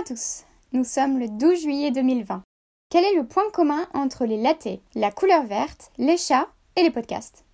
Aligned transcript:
À 0.00 0.02
tous, 0.02 0.44
nous 0.72 0.84
sommes 0.84 1.18
le 1.18 1.28
12 1.28 1.60
juillet 1.60 1.90
2020. 1.90 2.42
Quel 2.88 3.04
est 3.04 3.16
le 3.16 3.26
point 3.26 3.50
commun 3.52 3.86
entre 3.92 4.24
les 4.24 4.40
latés, 4.40 4.80
la 4.94 5.10
couleur 5.10 5.44
verte, 5.44 5.92
les 5.98 6.16
chats 6.16 6.48
et 6.76 6.82
les 6.82 6.90
podcasts? 6.90 7.44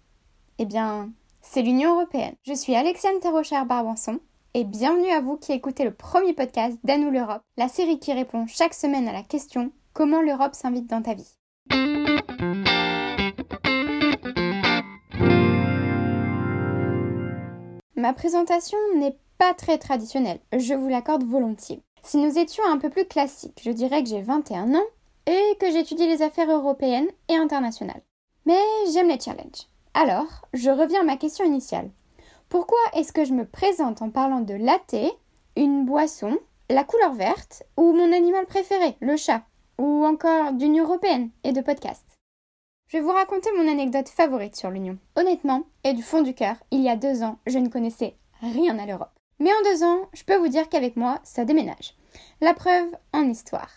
Eh 0.59 0.65
bien, 0.65 1.11
c'est 1.41 1.63
l'Union 1.63 1.95
européenne. 1.97 2.37
Je 2.47 2.53
suis 2.53 2.77
Alexiane 2.77 3.19
Terrochère 3.19 3.67
Barbanson 3.67 4.21
et 4.55 4.63
bienvenue 4.63 5.11
à 5.11 5.21
vous 5.21 5.37
qui 5.37 5.51
écoutez 5.51 5.83
le 5.83 5.93
premier 5.93 6.35
podcast 6.35 6.79
d'Anou 6.85 7.11
l'Europe, 7.11 7.43
la 7.57 7.67
série 7.67 7.99
qui 7.99 8.13
répond 8.13 8.47
chaque 8.47 8.75
semaine 8.75 9.09
à 9.09 9.13
la 9.13 9.25
question 9.25 9.73
Comment 9.93 10.23
l'Europe 10.23 10.55
s'invite 10.55 10.87
dans 10.87 11.03
ta 11.03 11.15
vie? 11.15 11.35
Ma 17.97 18.13
présentation 18.13 18.79
n'est 18.95 19.19
pas 19.37 19.53
très 19.53 19.79
traditionnelle, 19.79 20.39
je 20.57 20.75
vous 20.75 20.89
l'accorde 20.89 21.25
volontiers. 21.25 21.83
Si 22.03 22.19
nous 22.19 22.39
étions 22.39 22.65
un 22.65 22.79
peu 22.79 22.91
plus 22.91 23.07
classiques, 23.07 23.61
je 23.65 23.71
dirais 23.71 24.03
que 24.03 24.09
j'ai 24.09 24.23
21 24.23 24.75
ans 24.75 24.87
et 25.27 25.57
que 25.59 25.71
j'étudie 25.71 26.07
les 26.07 26.23
affaires 26.23 26.51
européennes 26.51 27.09
et 27.29 27.37
internationales. 27.37 28.03
Mais 28.45 28.61
j'aime 28.93 29.09
les 29.09 29.19
challenges. 29.19 29.67
Alors, 29.95 30.47
je 30.53 30.71
reviens 30.71 31.01
à 31.01 31.05
ma 31.05 31.17
question 31.17 31.45
initiale. 31.45 31.91
Pourquoi 32.49 32.79
est-ce 32.95 33.13
que 33.13 33.25
je 33.25 33.33
me 33.33 33.45
présente 33.45 34.03
en 34.03 34.11
parlant 34.11 34.41
de 34.41 34.55
latte, 34.55 34.95
une 35.57 35.85
boisson, 35.85 36.39
la 36.71 36.85
couleur 36.85 37.13
verte 37.13 37.65
ou 37.77 37.93
mon 37.93 38.13
animal 38.13 38.47
préféré, 38.47 38.97
le 39.01 39.17
chat, 39.17 39.43
ou 39.79 40.05
encore 40.05 40.53
d'Union 40.53 40.85
européenne 40.85 41.31
et 41.43 41.53
de 41.53 41.61
podcast 41.61 42.05
Je 42.89 42.99
vais 42.99 43.03
vous 43.03 43.11
raconter 43.11 43.51
mon 43.57 43.69
anecdote 43.69 44.09
favorite 44.09 44.55
sur 44.55 44.71
l'Union. 44.71 44.99
Honnêtement, 45.17 45.65
et 45.83 45.93
du 45.93 46.03
fond 46.03 46.23
du 46.23 46.35
cœur, 46.35 46.57
il 46.71 46.83
y 46.83 46.89
a 46.89 46.97
deux 46.97 47.23
ans, 47.23 47.39
je 47.47 47.59
ne 47.59 47.69
connaissais 47.69 48.17
rien 48.41 48.79
à 48.79 48.87
l'Europe. 48.87 49.16
Mais 49.39 49.51
en 49.53 49.63
deux 49.65 49.85
ans, 49.85 50.09
je 50.15 50.25
peux 50.25 50.37
vous 50.37 50.49
dire 50.49 50.69
qu'avec 50.69 50.97
moi, 50.97 51.21
ça 51.23 51.45
déménage. 51.45 51.95
La 52.41 52.55
preuve 52.55 52.89
en 53.13 53.29
histoire. 53.29 53.71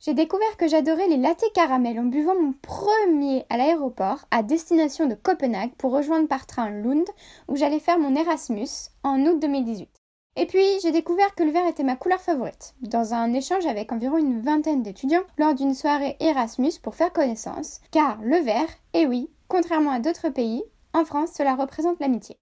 J'ai 0.00 0.14
découvert 0.14 0.56
que 0.56 0.66
j'adorais 0.66 1.08
les 1.08 1.18
lattés 1.18 1.50
caramel 1.52 2.00
en 2.00 2.04
buvant 2.04 2.40
mon 2.40 2.54
premier 2.54 3.44
à 3.50 3.58
l'aéroport 3.58 4.24
à 4.30 4.42
destination 4.42 5.06
de 5.06 5.14
Copenhague 5.14 5.74
pour 5.76 5.92
rejoindre 5.92 6.26
par 6.26 6.46
train 6.46 6.70
Lund 6.70 7.06
où 7.48 7.56
j'allais 7.56 7.80
faire 7.80 7.98
mon 7.98 8.14
Erasmus 8.14 8.68
en 9.02 9.20
août 9.26 9.38
2018. 9.40 9.90
Et 10.36 10.46
puis 10.46 10.64
j'ai 10.82 10.92
découvert 10.92 11.34
que 11.34 11.42
le 11.42 11.50
vert 11.50 11.66
était 11.66 11.82
ma 11.82 11.96
couleur 11.96 12.20
favorite, 12.20 12.74
dans 12.80 13.12
un 13.12 13.34
échange 13.34 13.66
avec 13.66 13.92
environ 13.92 14.16
une 14.16 14.40
vingtaine 14.40 14.82
d'étudiants 14.82 15.24
lors 15.36 15.54
d'une 15.54 15.74
soirée 15.74 16.16
Erasmus 16.20 16.78
pour 16.82 16.94
faire 16.94 17.12
connaissance, 17.12 17.80
car 17.90 18.18
le 18.22 18.38
vert, 18.38 18.68
et 18.94 19.06
oui, 19.06 19.28
contrairement 19.48 19.90
à 19.90 19.98
d'autres 19.98 20.30
pays, 20.30 20.62
en 20.94 21.04
France 21.04 21.32
cela 21.36 21.56
représente 21.56 22.00
l'amitié. 22.00 22.36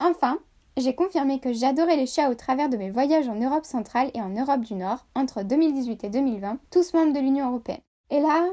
Enfin, 0.00 0.38
j'ai 0.76 0.94
confirmé 0.94 1.40
que 1.40 1.52
j'adorais 1.52 1.96
les 1.96 2.06
chats 2.06 2.30
au 2.30 2.34
travers 2.34 2.68
de 2.68 2.76
mes 2.76 2.90
voyages 2.90 3.28
en 3.28 3.34
Europe 3.34 3.64
centrale 3.64 4.10
et 4.14 4.20
en 4.20 4.28
Europe 4.28 4.60
du 4.60 4.74
Nord 4.74 5.06
entre 5.14 5.42
2018 5.42 6.04
et 6.04 6.10
2020, 6.10 6.58
tous 6.70 6.92
membres 6.92 7.14
de 7.14 7.20
l'Union 7.20 7.48
européenne. 7.48 7.80
Et 8.10 8.20
là, 8.20 8.46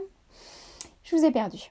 je 1.03 1.15
vous 1.15 1.25
ai 1.25 1.31
perdu. 1.31 1.69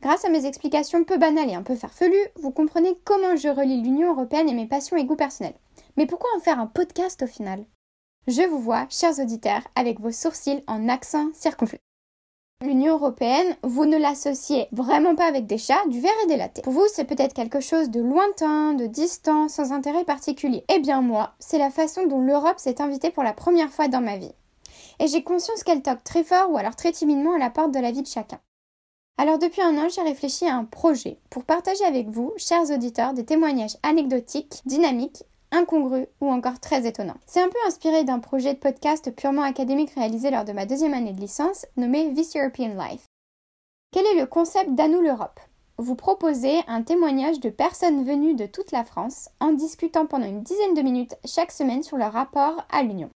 Grâce 0.00 0.24
à 0.24 0.28
mes 0.28 0.46
explications 0.46 1.02
peu 1.02 1.18
banales 1.18 1.50
et 1.50 1.54
un 1.54 1.64
peu 1.64 1.74
farfelues, 1.74 2.28
vous 2.36 2.52
comprenez 2.52 2.96
comment 3.04 3.34
je 3.34 3.48
relie 3.48 3.82
l'Union 3.82 4.12
européenne 4.12 4.48
et 4.48 4.54
mes 4.54 4.68
passions 4.68 4.96
et 4.96 5.04
goûts 5.04 5.16
personnels. 5.16 5.58
Mais 5.96 6.06
pourquoi 6.06 6.30
en 6.36 6.40
faire 6.40 6.60
un 6.60 6.66
podcast 6.66 7.22
au 7.22 7.26
final? 7.26 7.64
Je 8.28 8.42
vous 8.42 8.60
vois, 8.60 8.86
chers 8.90 9.18
auditeurs, 9.18 9.66
avec 9.74 9.98
vos 9.98 10.12
sourcils 10.12 10.62
en 10.68 10.88
accent 10.88 11.30
circonflexe. 11.32 11.87
L'Union 12.60 12.94
européenne, 12.94 13.56
vous 13.62 13.84
ne 13.84 13.96
l'associez 13.96 14.66
vraiment 14.72 15.14
pas 15.14 15.26
avec 15.26 15.46
des 15.46 15.58
chats, 15.58 15.86
du 15.86 16.00
verre 16.00 16.10
et 16.24 16.26
des 16.26 16.36
latés. 16.36 16.62
Pour 16.62 16.72
vous, 16.72 16.88
c'est 16.92 17.04
peut-être 17.04 17.32
quelque 17.32 17.60
chose 17.60 17.88
de 17.88 18.00
lointain, 18.00 18.74
de 18.74 18.86
distant, 18.86 19.48
sans 19.48 19.70
intérêt 19.70 20.02
particulier. 20.02 20.64
Eh 20.68 20.80
bien 20.80 21.00
moi, 21.00 21.34
c'est 21.38 21.58
la 21.58 21.70
façon 21.70 22.08
dont 22.08 22.20
l'Europe 22.20 22.58
s'est 22.58 22.82
invitée 22.82 23.12
pour 23.12 23.22
la 23.22 23.32
première 23.32 23.70
fois 23.70 23.86
dans 23.86 24.00
ma 24.00 24.16
vie. 24.16 24.32
Et 24.98 25.06
j'ai 25.06 25.22
conscience 25.22 25.62
qu'elle 25.62 25.82
toque 25.82 26.02
très 26.02 26.24
fort 26.24 26.50
ou 26.50 26.58
alors 26.58 26.74
très 26.74 26.90
timidement 26.90 27.34
à 27.34 27.38
la 27.38 27.50
porte 27.50 27.70
de 27.70 27.78
la 27.78 27.92
vie 27.92 28.02
de 28.02 28.08
chacun. 28.08 28.40
Alors 29.18 29.38
depuis 29.38 29.62
un 29.62 29.78
an, 29.78 29.88
j'ai 29.88 30.02
réfléchi 30.02 30.48
à 30.48 30.56
un 30.56 30.64
projet 30.64 31.20
pour 31.30 31.44
partager 31.44 31.84
avec 31.84 32.08
vous, 32.08 32.32
chers 32.38 32.72
auditeurs, 32.72 33.14
des 33.14 33.24
témoignages 33.24 33.76
anecdotiques, 33.84 34.62
dynamiques 34.66 35.22
incongru 35.50 36.06
ou 36.20 36.30
encore 36.30 36.60
très 36.60 36.86
étonnant. 36.86 37.16
C'est 37.26 37.42
un 37.42 37.48
peu 37.48 37.58
inspiré 37.66 38.04
d'un 38.04 38.18
projet 38.18 38.54
de 38.54 38.58
podcast 38.58 39.10
purement 39.14 39.42
académique 39.42 39.92
réalisé 39.94 40.30
lors 40.30 40.44
de 40.44 40.52
ma 40.52 40.66
deuxième 40.66 40.94
année 40.94 41.12
de 41.12 41.20
licence 41.20 41.66
nommé 41.76 42.12
This 42.14 42.36
European 42.36 42.74
Life. 42.78 43.04
Quel 43.92 44.06
est 44.06 44.20
le 44.20 44.26
concept 44.26 44.74
d'Anou 44.74 45.00
l'Europe? 45.00 45.40
Vous 45.78 45.94
proposez 45.94 46.60
un 46.66 46.82
témoignage 46.82 47.40
de 47.40 47.50
personnes 47.50 48.04
venues 48.04 48.34
de 48.34 48.46
toute 48.46 48.72
la 48.72 48.84
France 48.84 49.30
en 49.40 49.52
discutant 49.52 50.06
pendant 50.06 50.26
une 50.26 50.42
dizaine 50.42 50.74
de 50.74 50.82
minutes 50.82 51.16
chaque 51.24 51.52
semaine 51.52 51.82
sur 51.82 51.96
leur 51.96 52.12
rapport 52.12 52.64
à 52.70 52.82
l'Union. 52.82 53.10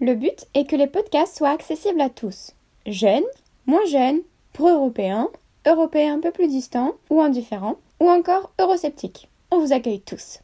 Le 0.00 0.14
but 0.14 0.46
est 0.54 0.68
que 0.68 0.76
les 0.76 0.86
podcasts 0.86 1.36
soient 1.36 1.50
accessibles 1.50 2.00
à 2.00 2.10
tous, 2.10 2.52
jeunes, 2.86 3.24
moins 3.66 3.84
jeunes, 3.86 4.20
pro-européens, 4.52 5.30
européens 5.66 6.14
un 6.14 6.20
peu 6.20 6.30
plus 6.30 6.48
distants 6.48 6.92
ou 7.10 7.22
indifférents, 7.22 7.76
ou 8.00 8.10
encore 8.10 8.50
eurosceptiques. 8.60 9.30
On 9.50 9.58
vous 9.58 9.72
accueille 9.72 10.02
tous. 10.02 10.40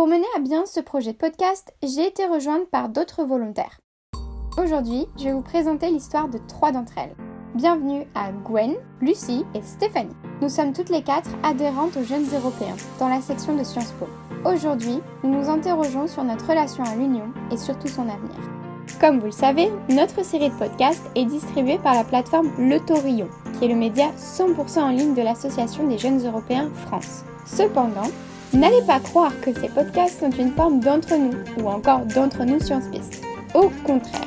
Pour 0.00 0.08
mener 0.08 0.24
à 0.34 0.40
bien 0.40 0.64
ce 0.64 0.80
projet 0.80 1.12
de 1.12 1.18
podcast, 1.18 1.74
j'ai 1.82 2.06
été 2.06 2.24
rejointe 2.24 2.70
par 2.70 2.88
d'autres 2.88 3.22
volontaires. 3.22 3.80
Aujourd'hui, 4.56 5.04
je 5.18 5.24
vais 5.24 5.34
vous 5.34 5.42
présenter 5.42 5.90
l'histoire 5.90 6.30
de 6.30 6.38
trois 6.48 6.72
d'entre 6.72 6.96
elles. 6.96 7.14
Bienvenue 7.54 8.06
à 8.14 8.32
Gwen, 8.32 8.76
Lucie 9.02 9.44
et 9.54 9.60
Stéphanie. 9.60 10.16
Nous 10.40 10.48
sommes 10.48 10.72
toutes 10.72 10.88
les 10.88 11.02
quatre 11.02 11.28
adhérentes 11.42 11.98
aux 11.98 12.02
Jeunes 12.02 12.24
Européens 12.34 12.78
dans 12.98 13.10
la 13.10 13.20
section 13.20 13.54
de 13.54 13.62
Sciences 13.62 13.92
Po. 14.00 14.06
Aujourd'hui, 14.48 15.00
nous 15.22 15.38
nous 15.38 15.50
interrogeons 15.50 16.06
sur 16.06 16.24
notre 16.24 16.48
relation 16.48 16.82
à 16.84 16.96
l'Union 16.96 17.30
et 17.52 17.58
surtout 17.58 17.88
son 17.88 18.08
avenir. 18.08 18.38
Comme 19.02 19.18
vous 19.18 19.26
le 19.26 19.32
savez, 19.32 19.70
notre 19.90 20.24
série 20.24 20.48
de 20.48 20.54
podcasts 20.56 21.10
est 21.14 21.26
distribuée 21.26 21.78
par 21.78 21.92
la 21.92 22.04
plateforme 22.04 22.50
Le 22.58 22.78
Torillon, 22.78 23.28
qui 23.58 23.66
est 23.66 23.68
le 23.68 23.74
média 23.74 24.06
100% 24.16 24.80
en 24.80 24.88
ligne 24.92 25.14
de 25.14 25.20
l'Association 25.20 25.86
des 25.86 25.98
Jeunes 25.98 26.26
Européens 26.26 26.70
France. 26.86 27.22
Cependant, 27.44 28.08
N'allez 28.52 28.82
pas 28.82 28.98
croire 28.98 29.32
que 29.40 29.54
ces 29.54 29.68
podcasts 29.68 30.18
sont 30.18 30.30
une 30.30 30.52
forme 30.52 30.80
d'entre 30.80 31.14
nous 31.16 31.34
ou 31.62 31.68
encore 31.68 32.00
d'entre 32.00 32.44
nous 32.44 32.58
Science 32.58 32.84
Piste. 32.90 33.22
Au 33.54 33.70
contraire. 33.84 34.26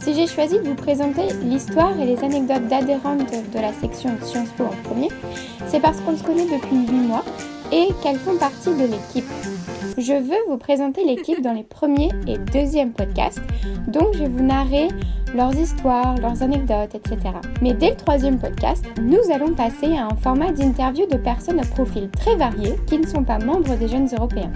Si 0.00 0.14
j'ai 0.14 0.26
choisi 0.26 0.58
de 0.58 0.64
vous 0.64 0.74
présenter 0.74 1.28
l'histoire 1.44 1.98
et 2.00 2.04
les 2.04 2.18
anecdotes 2.24 2.66
d'adhérentes 2.66 3.30
de 3.30 3.60
la 3.60 3.72
section 3.72 4.10
Sciences 4.20 4.48
Po 4.56 4.64
en 4.64 4.88
premier, 4.88 5.08
c'est 5.68 5.78
parce 5.78 6.00
qu'on 6.00 6.16
se 6.16 6.24
connaît 6.24 6.46
depuis 6.46 6.86
8 6.88 6.92
mois 7.06 7.24
et 7.70 7.86
qu'elles 8.02 8.18
font 8.18 8.36
partie 8.36 8.70
de 8.70 8.84
l'équipe. 8.84 9.30
Je 9.98 10.14
veux 10.14 10.38
vous 10.48 10.56
présenter 10.56 11.04
l'équipe 11.04 11.42
dans 11.42 11.52
les 11.52 11.64
premiers 11.64 12.08
et 12.26 12.38
deuxièmes 12.38 12.92
podcasts, 12.92 13.42
donc 13.88 14.14
je 14.14 14.20
vais 14.20 14.28
vous 14.28 14.42
narrer 14.42 14.88
leurs 15.34 15.54
histoires, 15.54 16.16
leurs 16.16 16.42
anecdotes, 16.42 16.94
etc. 16.94 17.18
Mais 17.60 17.74
dès 17.74 17.90
le 17.90 17.96
troisième 17.96 18.38
podcast, 18.38 18.84
nous 19.02 19.20
allons 19.30 19.54
passer 19.54 19.94
à 19.96 20.06
un 20.06 20.16
format 20.16 20.50
d'interview 20.50 21.06
de 21.06 21.16
personnes 21.18 21.60
à 21.60 21.64
profil 21.64 22.08
très 22.10 22.36
variés 22.36 22.76
qui 22.86 22.98
ne 22.98 23.06
sont 23.06 23.22
pas 23.22 23.38
membres 23.38 23.76
des 23.76 23.88
jeunes 23.88 24.08
européens. 24.16 24.52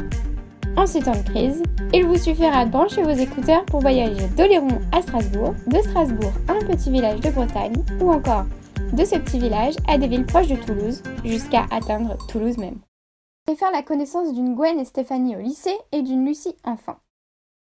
En 0.74 0.86
ces 0.86 1.00
temps 1.00 1.12
de 1.12 1.30
crise, 1.30 1.62
il 1.92 2.06
vous 2.06 2.16
suffira 2.16 2.64
de 2.64 2.70
brancher 2.70 3.02
vos 3.02 3.10
écouteurs 3.10 3.64
pour 3.66 3.80
voyager 3.80 4.28
d'Oléron 4.36 4.78
à 4.92 5.02
Strasbourg, 5.02 5.54
de 5.66 5.78
Strasbourg 5.78 6.32
à 6.48 6.52
un 6.52 6.66
petit 6.66 6.90
village 6.90 7.20
de 7.20 7.30
Bretagne, 7.30 7.76
ou 8.00 8.10
encore 8.10 8.46
de 8.92 9.04
ce 9.04 9.16
petit 9.16 9.38
village 9.38 9.74
à 9.86 9.98
des 9.98 10.06
villes 10.06 10.26
proches 10.26 10.48
de 10.48 10.56
Toulouse, 10.56 11.02
jusqu'à 11.24 11.66
atteindre 11.70 12.16
Toulouse 12.28 12.56
même. 12.56 12.78
Vais 13.48 13.54
faire 13.54 13.70
la 13.70 13.84
connaissance 13.84 14.32
d'une 14.32 14.56
Gwen 14.56 14.80
et 14.80 14.84
Stéphanie 14.84 15.36
au 15.36 15.40
lycée 15.40 15.78
et 15.92 16.02
d'une 16.02 16.26
Lucie 16.26 16.56
enfant. 16.64 16.96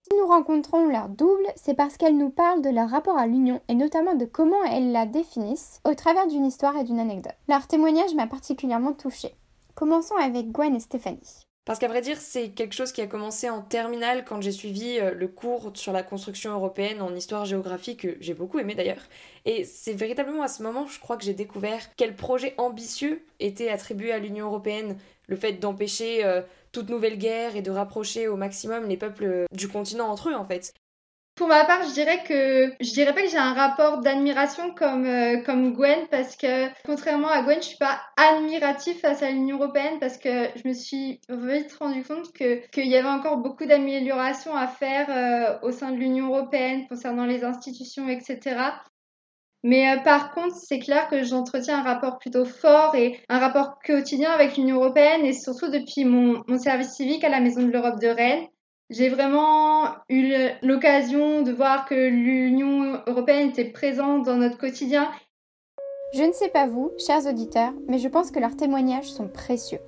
Si 0.02 0.18
nous 0.18 0.26
rencontrons 0.26 0.88
leur 0.88 1.08
double, 1.08 1.46
c'est 1.56 1.76
parce 1.76 1.98
qu'elles 1.98 2.18
nous 2.18 2.32
parlent 2.32 2.64
de 2.64 2.70
leur 2.70 2.90
rapport 2.90 3.18
à 3.18 3.28
l'union 3.28 3.62
et 3.68 3.76
notamment 3.76 4.16
de 4.16 4.26
comment 4.26 4.64
elles 4.64 4.92
la 4.92 5.06
définissent 5.06 5.80
au 5.86 5.94
travers 5.94 6.26
d'une 6.26 6.46
histoire 6.46 6.76
et 6.78 6.84
d'une 6.84 7.00
anecdote. 7.00 7.38
Leur 7.48 7.68
témoignage 7.68 8.16
m'a 8.16 8.26
particulièrement 8.26 8.94
touchée. 8.94 9.36
Commençons 9.76 10.16
avec 10.16 10.52
Gwen 10.52 10.76
et 10.76 10.80
Stéphanie. 10.80 11.47
Parce 11.68 11.80
qu'à 11.80 11.90
vrai 11.90 12.00
dire, 12.00 12.16
c'est 12.22 12.48
quelque 12.48 12.74
chose 12.74 12.94
qui 12.94 13.02
a 13.02 13.08
commencé 13.08 13.50
en 13.50 13.62
terminale 13.62 14.24
quand 14.24 14.40
j'ai 14.40 14.54
suivi 14.54 15.00
euh, 15.00 15.14
le 15.14 15.28
cours 15.28 15.72
sur 15.74 15.92
la 15.92 16.02
construction 16.02 16.54
européenne 16.54 17.02
en 17.02 17.14
histoire-géographie 17.14 17.98
que 17.98 18.16
j'ai 18.22 18.34
beaucoup 18.34 18.58
aimé 18.58 18.74
d'ailleurs. 18.74 19.02
Et 19.44 19.66
c'est 19.66 19.92
véritablement 19.92 20.44
à 20.44 20.48
ce 20.48 20.64
moment, 20.64 20.88
je 20.88 20.98
crois, 21.02 21.18
que 21.18 21.26
j'ai 21.26 21.34
découvert 21.34 21.82
quel 21.98 22.16
projet 22.16 22.54
ambitieux 22.58 23.22
était 23.42 23.68
attribué 23.68 24.14
à 24.14 24.20
l'Union 24.20 24.46
européenne. 24.46 24.98
Le 25.28 25.36
fait 25.36 25.54
d'empêcher 25.60 26.24
euh, 26.24 26.42
toute 26.72 26.90
nouvelle 26.90 27.18
guerre 27.18 27.58
et 27.58 27.62
de 27.62 27.72
rapprocher 27.72 28.30
au 28.30 28.38
maximum 28.38 28.88
les 28.88 28.96
peuples 28.96 29.26
euh, 29.26 29.46
du 29.52 29.68
continent 29.68 30.08
entre 30.08 30.30
eux 30.30 30.36
en 30.36 30.46
fait. 30.46 30.74
Pour 31.38 31.48
ma 31.48 31.66
part, 31.66 31.84
je 31.84 31.94
dirais 31.94 32.24
que 32.24 32.74
je 32.82 32.94
dirais 32.94 33.14
pas 33.14 33.22
que 33.22 33.30
j'ai 33.30 33.38
un 33.38 33.54
rapport 33.54 34.00
d'admiration 34.00 34.74
comme 34.74 35.06
euh, 35.06 35.40
comme 35.44 35.72
Gwen 35.72 36.08
parce 36.10 36.36
que 36.36 36.68
contrairement 36.84 37.28
à 37.28 37.44
Gwen, 37.44 37.62
je 37.62 37.68
suis 37.68 37.78
pas 37.78 38.02
admiratif 38.18 39.02
face 39.02 39.22
à 39.22 39.30
l'Union 39.30 39.58
européenne 39.58 40.00
parce 40.00 40.18
que 40.18 40.48
je 40.56 40.68
me 40.68 40.74
suis 40.74 41.22
vite 41.30 41.78
rendu 41.80 42.04
compte 42.04 42.34
que 42.34 42.68
qu'il 42.72 42.88
y 42.88 42.96
avait 42.96 43.08
encore 43.08 43.38
beaucoup 43.38 43.68
d'améliorations 43.68 44.56
à 44.56 44.66
faire 44.66 45.12
euh, 45.12 45.60
au 45.62 45.72
sein 45.72 45.92
de 45.92 45.98
l'Union 45.98 46.30
européenne 46.30 46.88
concernant 46.88 47.28
les 47.28 47.44
institutions, 47.44 48.10
etc. 48.10 48.56
Mais 49.64 49.92
euh, 49.92 50.02
par 50.02 50.32
contre, 50.32 50.56
c'est 50.56 50.80
clair 50.80 51.08
que 51.08 51.22
j'entretiens 51.22 51.82
un 51.82 51.84
rapport 51.84 52.18
plutôt 52.18 52.46
fort 52.46 52.96
et 52.96 53.20
un 53.30 53.38
rapport 53.38 53.78
quotidien 53.86 54.32
avec 54.32 54.58
l'Union 54.58 54.78
européenne 54.78 55.24
et 55.24 55.34
surtout 55.34 55.70
depuis 55.70 56.04
mon, 56.04 56.44
mon 56.48 56.58
service 56.58 56.96
civique 56.96 57.24
à 57.24 57.30
la 57.30 57.42
Maison 57.42 57.62
de 57.62 57.72
l'Europe 57.72 58.02
de 58.02 58.08
Rennes 58.08 58.48
J'ai 58.90 59.10
vraiment 59.10 59.84
eu 60.08 60.34
l'occasion 60.62 61.42
de 61.42 61.52
voir 61.52 61.86
que 61.86 62.08
l'Union 62.08 63.02
européenne 63.06 63.50
était 63.50 63.66
présente 63.66 64.24
dans 64.24 64.38
notre 64.38 64.58
quotidien. 64.58 65.10
Je 66.14 66.24
ne 66.24 66.32
sais 66.32 66.48
pas 66.48 66.68
vous, 66.68 66.92
chers 66.98 67.28
auditeurs, 67.28 67.74
mais 67.90 68.00
je 68.00 68.08
pense 68.08 68.32
que 68.32 68.40
leurs 68.40 68.56
témoignages 68.56 69.12
sont 69.12 69.28
précieux. 69.28 69.80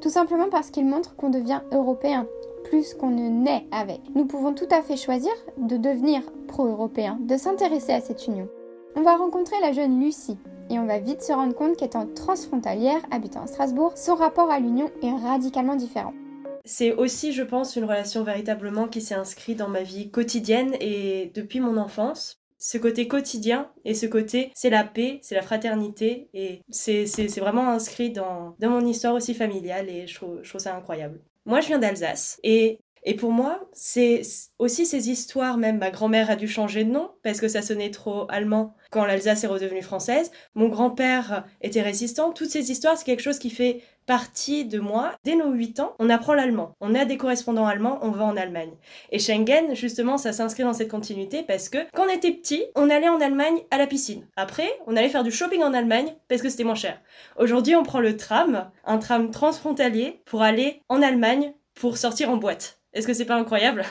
Tout 0.00 0.08
simplement 0.08 0.48
parce 0.50 0.70
qu'ils 0.70 0.86
montrent 0.86 1.16
qu'on 1.16 1.30
devient 1.30 1.62
européen, 1.72 2.28
plus 2.62 2.94
qu'on 2.94 3.10
ne 3.10 3.28
naît 3.28 3.66
avec. 3.72 4.00
Nous 4.14 4.24
pouvons 4.24 4.54
tout 4.54 4.68
à 4.70 4.82
fait 4.82 4.96
choisir 4.96 5.32
de 5.58 5.76
devenir 5.76 6.22
pro-européen, 6.46 7.18
de 7.20 7.36
s'intéresser 7.36 7.92
à 7.92 8.00
cette 8.00 8.28
union. 8.28 8.48
On 8.94 9.02
va 9.02 9.16
rencontrer 9.16 9.56
la 9.62 9.72
jeune 9.72 10.00
Lucie, 10.00 10.38
et 10.70 10.78
on 10.78 10.86
va 10.86 11.00
vite 11.00 11.22
se 11.22 11.32
rendre 11.32 11.56
compte 11.56 11.76
qu'étant 11.76 12.06
transfrontalière, 12.06 13.00
habitant 13.10 13.42
à 13.42 13.46
Strasbourg, 13.48 13.98
son 13.98 14.14
rapport 14.14 14.50
à 14.50 14.60
l'Union 14.60 14.92
est 15.02 15.26
radicalement 15.26 15.74
différent. 15.74 16.14
C'est 16.64 16.92
aussi, 16.92 17.32
je 17.32 17.42
pense, 17.42 17.76
une 17.76 17.84
relation 17.84 18.24
véritablement 18.24 18.88
qui 18.88 19.02
s'est 19.02 19.14
inscrite 19.14 19.58
dans 19.58 19.68
ma 19.68 19.82
vie 19.82 20.10
quotidienne 20.10 20.74
et 20.80 21.30
depuis 21.34 21.60
mon 21.60 21.76
enfance. 21.76 22.40
Ce 22.58 22.78
côté 22.78 23.06
quotidien 23.06 23.70
et 23.84 23.92
ce 23.92 24.06
côté, 24.06 24.50
c'est 24.54 24.70
la 24.70 24.84
paix, 24.84 25.18
c'est 25.22 25.34
la 25.34 25.42
fraternité 25.42 26.28
et 26.32 26.62
c'est 26.70 27.04
vraiment 27.38 27.68
inscrit 27.68 28.10
dans, 28.10 28.56
dans 28.58 28.70
mon 28.70 28.86
histoire 28.86 29.12
aussi 29.14 29.34
familiale 29.34 29.90
et 29.90 30.06
je 30.06 30.14
trouve, 30.14 30.40
je 30.42 30.48
trouve 30.48 30.60
ça 30.62 30.74
incroyable. 30.74 31.20
Moi, 31.44 31.60
je 31.60 31.66
viens 31.66 31.78
d'Alsace 31.78 32.40
et 32.42 32.78
et 33.06 33.14
pour 33.14 33.32
moi, 33.32 33.60
c'est 33.72 34.22
aussi 34.58 34.86
ces 34.86 35.10
histoires, 35.10 35.58
même 35.58 35.78
ma 35.78 35.90
grand-mère 35.90 36.30
a 36.30 36.36
dû 36.36 36.48
changer 36.48 36.84
de 36.84 36.90
nom 36.90 37.10
parce 37.22 37.38
que 37.38 37.48
ça 37.48 37.60
sonnait 37.60 37.90
trop 37.90 38.26
allemand 38.30 38.74
quand 38.90 39.04
l'Alsace 39.04 39.44
est 39.44 39.48
redevenue 39.48 39.82
française. 39.82 40.30
Mon 40.54 40.68
grand-père 40.68 41.44
était 41.60 41.82
résistant. 41.82 42.32
Toutes 42.32 42.48
ces 42.48 42.70
histoires, 42.70 42.96
c'est 42.96 43.04
quelque 43.04 43.22
chose 43.22 43.38
qui 43.38 43.50
fait 43.50 43.82
partie 44.06 44.64
de 44.64 44.80
moi. 44.80 45.12
Dès 45.22 45.36
nos 45.36 45.52
8 45.52 45.80
ans, 45.80 45.94
on 45.98 46.08
apprend 46.08 46.32
l'allemand. 46.32 46.72
On 46.80 46.94
a 46.94 47.04
des 47.04 47.18
correspondants 47.18 47.66
allemands, 47.66 47.98
on 48.00 48.10
va 48.10 48.24
en 48.24 48.38
Allemagne. 48.38 48.72
Et 49.10 49.18
Schengen, 49.18 49.74
justement, 49.74 50.16
ça 50.16 50.32
s'inscrit 50.32 50.62
dans 50.62 50.72
cette 50.72 50.90
continuité 50.90 51.42
parce 51.42 51.68
que 51.68 51.78
quand 51.92 52.06
on 52.06 52.14
était 52.14 52.32
petit, 52.32 52.64
on 52.74 52.88
allait 52.88 53.08
en 53.10 53.20
Allemagne 53.20 53.60
à 53.70 53.76
la 53.76 53.86
piscine. 53.86 54.26
Après, 54.36 54.70
on 54.86 54.96
allait 54.96 55.10
faire 55.10 55.24
du 55.24 55.30
shopping 55.30 55.62
en 55.62 55.74
Allemagne 55.74 56.14
parce 56.28 56.40
que 56.40 56.48
c'était 56.48 56.64
moins 56.64 56.74
cher. 56.74 56.98
Aujourd'hui, 57.38 57.76
on 57.76 57.82
prend 57.82 58.00
le 58.00 58.16
tram, 58.16 58.70
un 58.86 58.98
tram 58.98 59.30
transfrontalier, 59.30 60.20
pour 60.24 60.40
aller 60.40 60.80
en 60.88 61.02
Allemagne 61.02 61.52
pour 61.74 61.98
sortir 61.98 62.30
en 62.30 62.36
boîte. 62.36 62.78
Est-ce 62.94 63.08
que 63.08 63.12
c'est 63.12 63.24
pas 63.24 63.34
incroyable? 63.34 63.84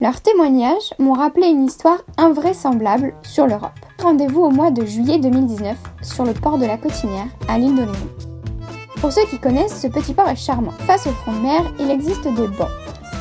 Leurs 0.00 0.22
témoignages 0.22 0.94
m'ont 0.98 1.12
rappelé 1.12 1.48
une 1.48 1.66
histoire 1.66 2.02
invraisemblable 2.16 3.12
sur 3.22 3.46
l'Europe. 3.46 3.78
Rendez-vous 4.02 4.40
au 4.40 4.50
mois 4.50 4.70
de 4.70 4.86
juillet 4.86 5.18
2019 5.18 5.76
sur 6.00 6.24
le 6.24 6.32
port 6.32 6.56
de 6.56 6.64
la 6.64 6.78
Cotinière 6.78 7.28
à 7.46 7.58
l'île 7.58 7.74
de 7.74 7.82
Léon. 7.82 8.08
Pour 9.02 9.12
ceux 9.12 9.26
qui 9.26 9.38
connaissent, 9.38 9.82
ce 9.82 9.88
petit 9.88 10.14
port 10.14 10.30
est 10.30 10.36
charmant. 10.36 10.70
Face 10.86 11.06
au 11.06 11.10
front 11.10 11.32
de 11.32 11.40
mer, 11.40 11.74
il 11.78 11.90
existe 11.90 12.24
des 12.24 12.48
bancs. 12.48 12.68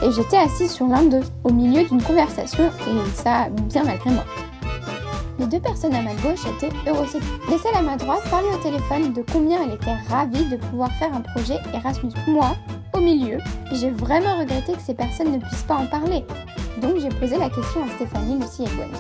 Et 0.02 0.12
j'étais 0.14 0.38
assise 0.38 0.72
sur 0.72 0.88
l'un 0.88 1.04
d'eux, 1.04 1.24
au 1.44 1.52
milieu 1.52 1.84
d'une 1.84 2.02
conversation, 2.02 2.64
et 2.88 3.16
ça 3.16 3.50
bien 3.50 3.84
malgré 3.84 4.12
moi. 4.12 4.24
Les 5.40 5.46
deux 5.46 5.62
personnes 5.62 5.96
à 5.96 6.02
ma 6.02 6.14
gauche 6.16 6.46
étaient 6.46 6.76
eurosceptiques. 6.86 7.32
Les 7.50 7.58
celles 7.58 7.76
à 7.76 7.82
ma 7.82 7.96
droite 7.96 8.30
parlaient 8.30 8.54
au 8.54 8.62
téléphone 8.62 9.14
de 9.14 9.24
combien 9.32 9.64
elle 9.64 9.76
était 9.76 9.96
ravie 10.10 10.44
de 10.50 10.58
pouvoir 10.58 10.92
faire 10.98 11.14
un 11.14 11.22
projet 11.22 11.56
Erasmus. 11.74 12.12
Moi, 12.28 12.58
au 12.94 13.00
milieu, 13.00 13.38
j'ai 13.72 13.90
vraiment 13.90 14.38
regretté 14.38 14.74
que 14.74 14.82
ces 14.82 14.94
personnes 14.94 15.32
ne 15.32 15.38
puissent 15.38 15.64
pas 15.64 15.76
en 15.76 15.88
parler. 15.88 16.26
Donc 16.82 16.98
j'ai 16.98 17.08
posé 17.08 17.38
la 17.38 17.50
question 17.50 17.86
à 17.86 17.88
Stéphanie, 17.96 18.38
Lucie 18.38 18.64
et 18.64 18.76
Gwen. 18.76 18.92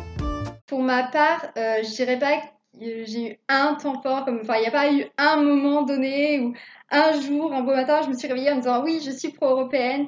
Pour 0.66 0.82
ma 0.82 1.04
part, 1.04 1.46
euh, 1.58 1.84
je 1.84 1.94
dirais 1.94 2.18
pas 2.18 2.38
que 2.38 3.04
j'ai 3.06 3.32
eu 3.32 3.38
un 3.50 3.74
temps 3.74 4.02
fort, 4.02 4.24
comme, 4.24 4.40
enfin 4.42 4.56
il 4.56 4.62
n'y 4.62 4.68
a 4.68 4.72
pas 4.72 4.94
eu 4.94 5.08
un 5.18 5.44
moment 5.44 5.82
donné 5.82 6.40
ou 6.40 6.54
un 6.90 7.20
jour, 7.20 7.52
un 7.52 7.64
beau 7.64 7.76
matin, 7.76 8.00
je 8.04 8.08
me 8.08 8.14
suis 8.14 8.30
réveillée 8.30 8.52
en 8.52 8.56
me 8.56 8.62
disant 8.62 8.82
oui, 8.82 9.02
je 9.06 9.12
suis 9.12 9.34
pro-européenne. 9.34 10.08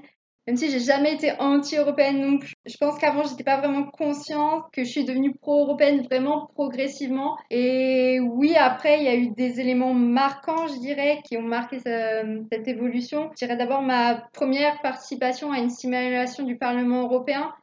Même 0.52 0.58
si 0.58 0.70
j'ai 0.70 0.82
jamais 0.82 1.14
été 1.14 1.32
anti-européenne 1.40 2.20
non 2.20 2.38
plus. 2.38 2.56
Je 2.66 2.76
pense 2.76 3.00
qu'avant, 3.00 3.24
j'étais 3.24 3.46
pas 3.46 3.60
vraiment 3.60 3.86
consciente 3.86 4.66
que 4.74 4.84
je 4.84 4.90
suis 4.90 5.06
devenue 5.06 5.34
pro-européenne 5.34 6.04
vraiment 6.04 6.50
progressivement. 6.56 7.38
Et 7.50 8.20
oui, 8.20 8.58
après, 8.58 9.00
il 9.00 9.06
y 9.06 9.08
a 9.08 9.16
eu 9.16 9.30
des 9.30 9.62
éléments 9.62 9.94
marquants, 9.94 10.68
je 10.68 10.78
dirais, 10.82 11.22
qui 11.24 11.38
ont 11.38 11.42
marqué 11.42 11.80
cette 11.80 12.68
évolution. 12.68 13.30
Je 13.32 13.46
dirais 13.46 13.56
d'abord 13.56 13.82
ma 13.82 14.16
première 14.34 14.82
participation 14.82 15.54
à 15.54 15.60
une 15.60 15.70
simulation 15.70 16.44
du 16.44 16.58
Parlement 16.58 17.04
européen 17.04 17.54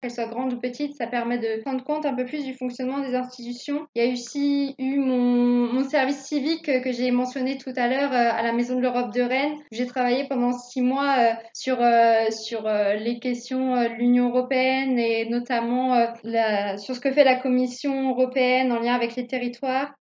qu'elle 0.00 0.10
soit 0.10 0.26
grande 0.26 0.52
ou 0.52 0.60
petite, 0.60 0.96
ça 0.96 1.06
permet 1.06 1.38
de 1.38 1.60
prendre 1.62 1.84
compte 1.84 2.06
un 2.06 2.14
peu 2.14 2.24
plus 2.24 2.44
du 2.44 2.54
fonctionnement 2.54 3.00
des 3.00 3.14
institutions. 3.14 3.86
Il 3.94 4.04
y 4.04 4.08
a 4.08 4.12
aussi 4.12 4.74
eu 4.78 4.98
mon, 4.98 5.72
mon 5.72 5.88
service 5.88 6.24
civique 6.24 6.70
que 6.82 6.92
j'ai 6.92 7.10
mentionné 7.10 7.58
tout 7.58 7.72
à 7.76 7.88
l'heure 7.88 8.12
euh, 8.12 8.30
à 8.32 8.42
la 8.42 8.52
Maison 8.52 8.76
de 8.76 8.80
l'Europe 8.80 9.12
de 9.12 9.22
Rennes. 9.22 9.56
J'ai 9.72 9.86
travaillé 9.86 10.26
pendant 10.28 10.52
six 10.52 10.82
mois 10.82 11.16
euh, 11.18 11.32
sur, 11.52 11.78
euh, 11.80 12.30
sur 12.30 12.68
les 12.68 13.18
questions 13.18 13.76
de 13.76 13.88
l'Union 13.98 14.28
européenne 14.28 14.98
et 14.98 15.28
notamment 15.28 16.06
la, 16.24 16.78
sur 16.78 16.94
ce 16.94 17.00
que 17.00 17.12
fait 17.12 17.24
la 17.24 17.36
Commission 17.36 18.10
européenne 18.10 18.72
en 18.72 18.78
lien 18.78 18.94
avec 18.94 19.16
les 19.16 19.26
territoires. 19.26 19.92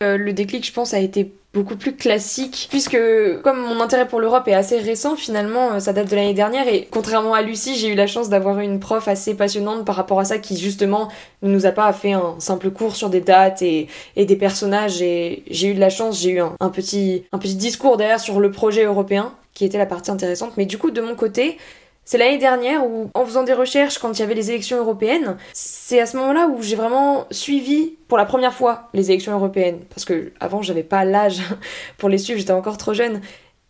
Le 0.00 0.32
déclic, 0.32 0.66
je 0.66 0.72
pense, 0.72 0.94
a 0.94 0.98
été 0.98 1.32
beaucoup 1.56 1.76
plus 1.76 1.96
classique 1.96 2.66
puisque 2.68 2.98
comme 3.42 3.58
mon 3.58 3.80
intérêt 3.80 4.06
pour 4.06 4.20
l'Europe 4.20 4.46
est 4.46 4.52
assez 4.52 4.78
récent 4.78 5.16
finalement 5.16 5.72
euh, 5.72 5.78
ça 5.78 5.94
date 5.94 6.10
de 6.10 6.14
l'année 6.14 6.34
dernière 6.34 6.68
et 6.68 6.86
contrairement 6.90 7.32
à 7.32 7.40
Lucie 7.40 7.76
j'ai 7.76 7.88
eu 7.88 7.94
la 7.94 8.06
chance 8.06 8.28
d'avoir 8.28 8.60
une 8.60 8.78
prof 8.78 9.08
assez 9.08 9.34
passionnante 9.34 9.86
par 9.86 9.96
rapport 9.96 10.20
à 10.20 10.26
ça 10.26 10.36
qui 10.36 10.58
justement 10.58 11.08
ne 11.40 11.50
nous 11.50 11.64
a 11.64 11.72
pas 11.72 11.90
fait 11.94 12.12
un 12.12 12.34
simple 12.40 12.70
cours 12.70 12.94
sur 12.94 13.08
des 13.08 13.22
dates 13.22 13.62
et, 13.62 13.88
des 14.16 14.36
personnages 14.36 15.00
et 15.00 15.44
j'ai 15.48 15.68
eu 15.68 15.74
de 15.74 15.80
la 15.80 15.88
chance 15.88 16.20
j'ai 16.20 16.32
eu 16.32 16.42
petit, 16.74 17.24
un 17.32 17.38
petit 17.38 17.54
discours 17.54 17.96
derrière 17.96 18.20
sur 18.20 18.38
le 18.38 18.50
projet 18.50 18.84
européen 18.84 19.32
qui 19.54 19.64
était 19.64 19.78
la 19.78 19.86
partie 19.86 20.10
intéressante. 20.10 20.52
Mais 20.58 20.66
du 20.66 20.76
coup 20.76 20.90
de 20.90 21.00
mon 21.00 21.14
côté 21.14 21.56
c'est 22.06 22.18
l'année 22.18 22.38
dernière 22.38 22.86
où, 22.86 23.10
en 23.14 23.26
faisant 23.26 23.42
des 23.42 23.52
recherches 23.52 23.98
quand 23.98 24.16
il 24.16 24.20
y 24.20 24.22
avait 24.22 24.34
les 24.34 24.50
élections 24.50 24.78
européennes, 24.78 25.36
c'est 25.52 26.00
à 26.00 26.06
ce 26.06 26.16
moment-là 26.16 26.46
où 26.46 26.62
j'ai 26.62 26.76
vraiment 26.76 27.26
suivi 27.32 27.96
pour 28.06 28.16
la 28.16 28.24
première 28.24 28.54
fois 28.54 28.88
les 28.94 29.10
élections 29.10 29.32
européennes. 29.32 29.80
Parce 29.90 30.04
que 30.04 30.32
avant, 30.38 30.62
j'avais 30.62 30.84
pas 30.84 31.04
l'âge 31.04 31.40
pour 31.98 32.08
les 32.08 32.18
suivre, 32.18 32.38
j'étais 32.38 32.52
encore 32.52 32.78
trop 32.78 32.94
jeune. 32.94 33.20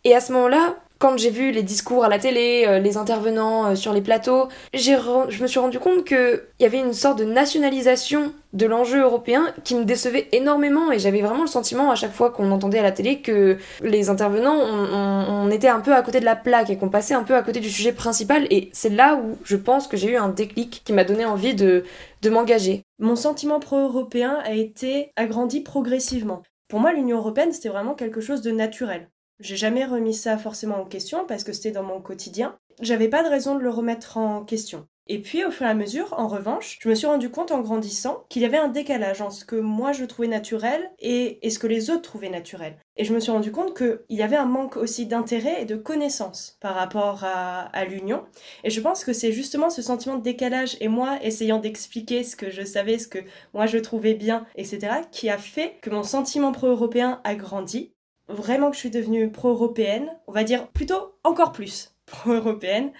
Et 0.03 0.13
à 0.13 0.21
ce 0.21 0.31
moment-là, 0.33 0.75
quand 0.99 1.17
j'ai 1.17 1.29
vu 1.29 1.51
les 1.51 1.63
discours 1.63 2.03
à 2.03 2.09
la 2.09 2.19
télé, 2.19 2.65
euh, 2.67 2.79
les 2.79 2.97
intervenants 2.97 3.67
euh, 3.67 3.75
sur 3.75 3.93
les 3.93 4.01
plateaux, 4.01 4.47
je 4.73 5.41
me 5.41 5.47
suis 5.47 5.59
rendu 5.59 5.79
compte 5.79 6.05
qu'il 6.05 6.41
y 6.59 6.65
avait 6.65 6.79
une 6.79 6.93
sorte 6.93 7.19
de 7.19 7.23
nationalisation 7.23 8.33
de 8.53 8.65
l'enjeu 8.65 9.01
européen 9.01 9.53
qui 9.63 9.75
me 9.75 9.83
décevait 9.83 10.27
énormément 10.31 10.91
et 10.91 10.99
j'avais 10.99 11.21
vraiment 11.21 11.41
le 11.41 11.47
sentiment 11.47 11.91
à 11.91 11.95
chaque 11.95 12.13
fois 12.13 12.31
qu'on 12.31 12.51
entendait 12.51 12.79
à 12.79 12.83
la 12.83 12.91
télé 12.91 13.21
que 13.21 13.57
les 13.81 14.09
intervenants, 14.09 14.57
on, 14.57 15.51
était 15.51 15.67
un 15.67 15.79
peu 15.79 15.93
à 15.93 16.01
côté 16.01 16.19
de 16.19 16.25
la 16.25 16.35
plaque 16.35 16.69
et 16.69 16.77
qu'on 16.77 16.89
passait 16.89 17.13
un 17.13 17.23
peu 17.23 17.35
à 17.35 17.41
côté 17.41 17.59
du 17.59 17.69
sujet 17.69 17.93
principal 17.93 18.47
et 18.49 18.69
c'est 18.73 18.89
là 18.89 19.15
où 19.15 19.37
je 19.43 19.55
pense 19.55 19.87
que 19.87 19.95
j'ai 19.95 20.11
eu 20.11 20.17
un 20.17 20.29
déclic 20.29 20.81
qui 20.83 20.93
m'a 20.93 21.03
donné 21.03 21.25
envie 21.25 21.55
de, 21.55 21.83
de 22.21 22.29
m'engager. 22.29 22.83
Mon 22.99 23.15
sentiment 23.15 23.59
pro-européen 23.59 24.39
a 24.43 24.53
été 24.53 25.11
agrandi 25.15 25.61
progressivement. 25.61 26.41
Pour 26.67 26.81
moi, 26.81 26.91
l'Union 26.91 27.17
européenne, 27.17 27.53
c'était 27.53 27.69
vraiment 27.69 27.95
quelque 27.95 28.19
chose 28.19 28.41
de 28.41 28.51
naturel. 28.51 29.07
J'ai 29.39 29.55
jamais 29.55 29.85
remis 29.85 30.15
ça 30.15 30.37
forcément 30.37 30.81
en 30.81 30.85
question 30.85 31.25
parce 31.27 31.43
que 31.43 31.53
c'était 31.53 31.71
dans 31.71 31.83
mon 31.83 32.01
quotidien. 32.01 32.57
J'avais 32.81 33.07
pas 33.07 33.23
de 33.23 33.29
raison 33.29 33.55
de 33.55 33.61
le 33.61 33.69
remettre 33.69 34.17
en 34.17 34.43
question. 34.43 34.87
Et 35.09 35.21
puis 35.21 35.45
au 35.45 35.51
fur 35.51 35.65
et 35.65 35.69
à 35.69 35.73
mesure, 35.73 36.13
en 36.17 36.27
revanche, 36.27 36.77
je 36.81 36.89
me 36.89 36.95
suis 36.95 37.07
rendu 37.07 37.29
compte 37.29 37.51
en 37.51 37.61
grandissant 37.61 38.25
qu'il 38.29 38.41
y 38.41 38.45
avait 38.45 38.57
un 38.57 38.67
décalage 38.67 39.21
entre 39.21 39.35
ce 39.35 39.45
que 39.45 39.55
moi 39.55 39.93
je 39.93 40.03
trouvais 40.03 40.27
naturel 40.27 40.91
et, 40.99 41.39
ce 41.49 41.59
que 41.59 41.67
les 41.67 41.89
autres 41.89 42.01
trouvaient 42.01 42.29
naturel. 42.29 42.77
Et 42.97 43.05
je 43.05 43.13
me 43.13 43.19
suis 43.19 43.31
rendu 43.31 43.51
compte 43.51 43.77
qu'il 43.77 43.99
y 44.09 44.21
avait 44.21 44.35
un 44.35 44.45
manque 44.45 44.75
aussi 44.75 45.05
d'intérêt 45.05 45.61
et 45.61 45.65
de 45.65 45.75
connaissance 45.75 46.57
par 46.59 46.75
rapport 46.75 47.23
à, 47.23 47.61
à 47.67 47.85
l'union. 47.85 48.23
Et 48.63 48.69
je 48.69 48.81
pense 48.81 49.05
que 49.05 49.13
c'est 49.13 49.31
justement 49.31 49.69
ce 49.69 49.81
sentiment 49.81 50.15
de 50.15 50.23
décalage 50.23 50.75
et 50.81 50.87
moi 50.87 51.19
essayant 51.21 51.59
d'expliquer 51.59 52.23
ce 52.23 52.35
que 52.35 52.49
je 52.49 52.63
savais, 52.63 52.99
ce 52.99 53.07
que 53.07 53.19
moi 53.53 53.65
je 53.65 53.77
trouvais 53.77 54.13
bien, 54.13 54.45
etc., 54.55 54.97
qui 55.11 55.29
a 55.29 55.37
fait 55.37 55.77
que 55.81 55.89
mon 55.89 56.03
sentiment 56.03 56.51
pro-européen 56.51 57.21
a 57.23 57.35
grandi 57.35 57.93
vraiment 58.27 58.69
que 58.69 58.75
je 58.75 58.81
suis 58.81 58.89
devenue 58.89 59.31
pro-européenne, 59.31 60.09
on 60.27 60.31
va 60.31 60.43
dire 60.43 60.67
plutôt 60.67 61.15
encore 61.23 61.51
plus 61.51 61.93
pro-européenne, 62.05 62.91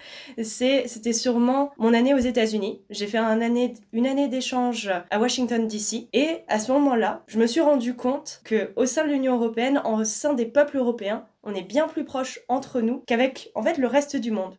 c'était 0.42 1.12
sûrement 1.12 1.70
mon 1.78 1.94
année 1.94 2.14
aux 2.14 2.18
États-Unis. 2.18 2.82
J'ai 2.90 3.06
fait 3.06 3.18
un 3.18 3.40
année, 3.40 3.72
une 3.92 4.06
année 4.06 4.28
d'échange 4.28 4.90
à 5.10 5.18
Washington 5.18 5.66
DC 5.66 6.08
et 6.12 6.44
à 6.48 6.58
ce 6.58 6.72
moment-là, 6.72 7.22
je 7.26 7.38
me 7.38 7.46
suis 7.46 7.60
rendu 7.60 7.94
compte 7.94 8.40
que 8.44 8.72
au 8.76 8.84
sein 8.84 9.04
de 9.04 9.10
l'Union 9.10 9.36
européenne, 9.36 9.80
au 9.84 10.04
sein 10.04 10.34
des 10.34 10.46
peuples 10.46 10.76
européens, 10.76 11.24
on 11.42 11.54
est 11.54 11.62
bien 11.62 11.88
plus 11.88 12.04
proche 12.04 12.40
entre 12.48 12.80
nous 12.80 13.02
qu'avec 13.06 13.50
en 13.54 13.62
fait 13.62 13.78
le 13.78 13.86
reste 13.86 14.16
du 14.16 14.30
monde. 14.30 14.58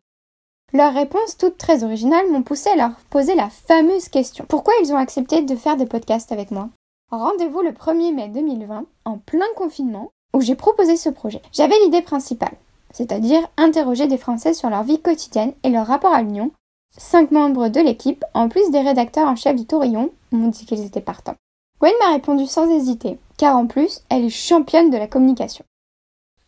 Leurs 0.71 0.93
réponses, 0.93 1.37
toutes 1.37 1.57
très 1.57 1.83
originales, 1.83 2.29
m'ont 2.29 2.43
poussé 2.43 2.69
à 2.69 2.75
leur 2.75 2.91
poser 3.09 3.33
la 3.33 3.49
fameuse 3.49 4.07
question. 4.07 4.45
Pourquoi 4.47 4.73
ils 4.81 4.93
ont 4.93 4.97
accepté 4.97 5.41
de 5.41 5.55
faire 5.55 5.77
des 5.77 5.87
podcasts 5.87 6.31
avec 6.31 6.51
moi? 6.51 6.69
Rendez-vous 7.09 7.63
le 7.63 7.71
1er 7.71 8.13
mai 8.13 8.27
2020, 8.29 8.85
en 9.05 9.17
plein 9.17 9.47
confinement, 9.55 10.11
où 10.33 10.41
j'ai 10.41 10.55
proposé 10.55 10.97
ce 10.97 11.09
projet. 11.09 11.41
J'avais 11.51 11.79
l'idée 11.83 12.01
principale, 12.01 12.55
c'est-à-dire 12.91 13.47
interroger 13.57 14.07
des 14.07 14.17
Français 14.17 14.53
sur 14.53 14.69
leur 14.69 14.83
vie 14.83 15.01
quotidienne 15.01 15.53
et 15.63 15.69
leur 15.69 15.87
rapport 15.87 16.13
à 16.13 16.21
l'Union. 16.21 16.51
Cinq 16.97 17.31
membres 17.31 17.69
de 17.69 17.79
l'équipe, 17.79 18.25
en 18.33 18.49
plus 18.49 18.71
des 18.71 18.81
rédacteurs 18.81 19.27
en 19.27 19.35
chef 19.35 19.55
du 19.55 19.65
Tourillon, 19.65 20.09
m'ont 20.31 20.47
dit 20.47 20.65
qu'ils 20.65 20.85
étaient 20.85 21.01
partants. 21.01 21.35
Gwen 21.79 21.93
m'a 21.99 22.13
répondu 22.13 22.45
sans 22.45 22.69
hésiter, 22.69 23.19
car 23.37 23.55
en 23.55 23.67
plus, 23.67 24.01
elle 24.09 24.25
est 24.25 24.29
championne 24.29 24.89
de 24.89 24.97
la 24.97 25.07
communication. 25.07 25.63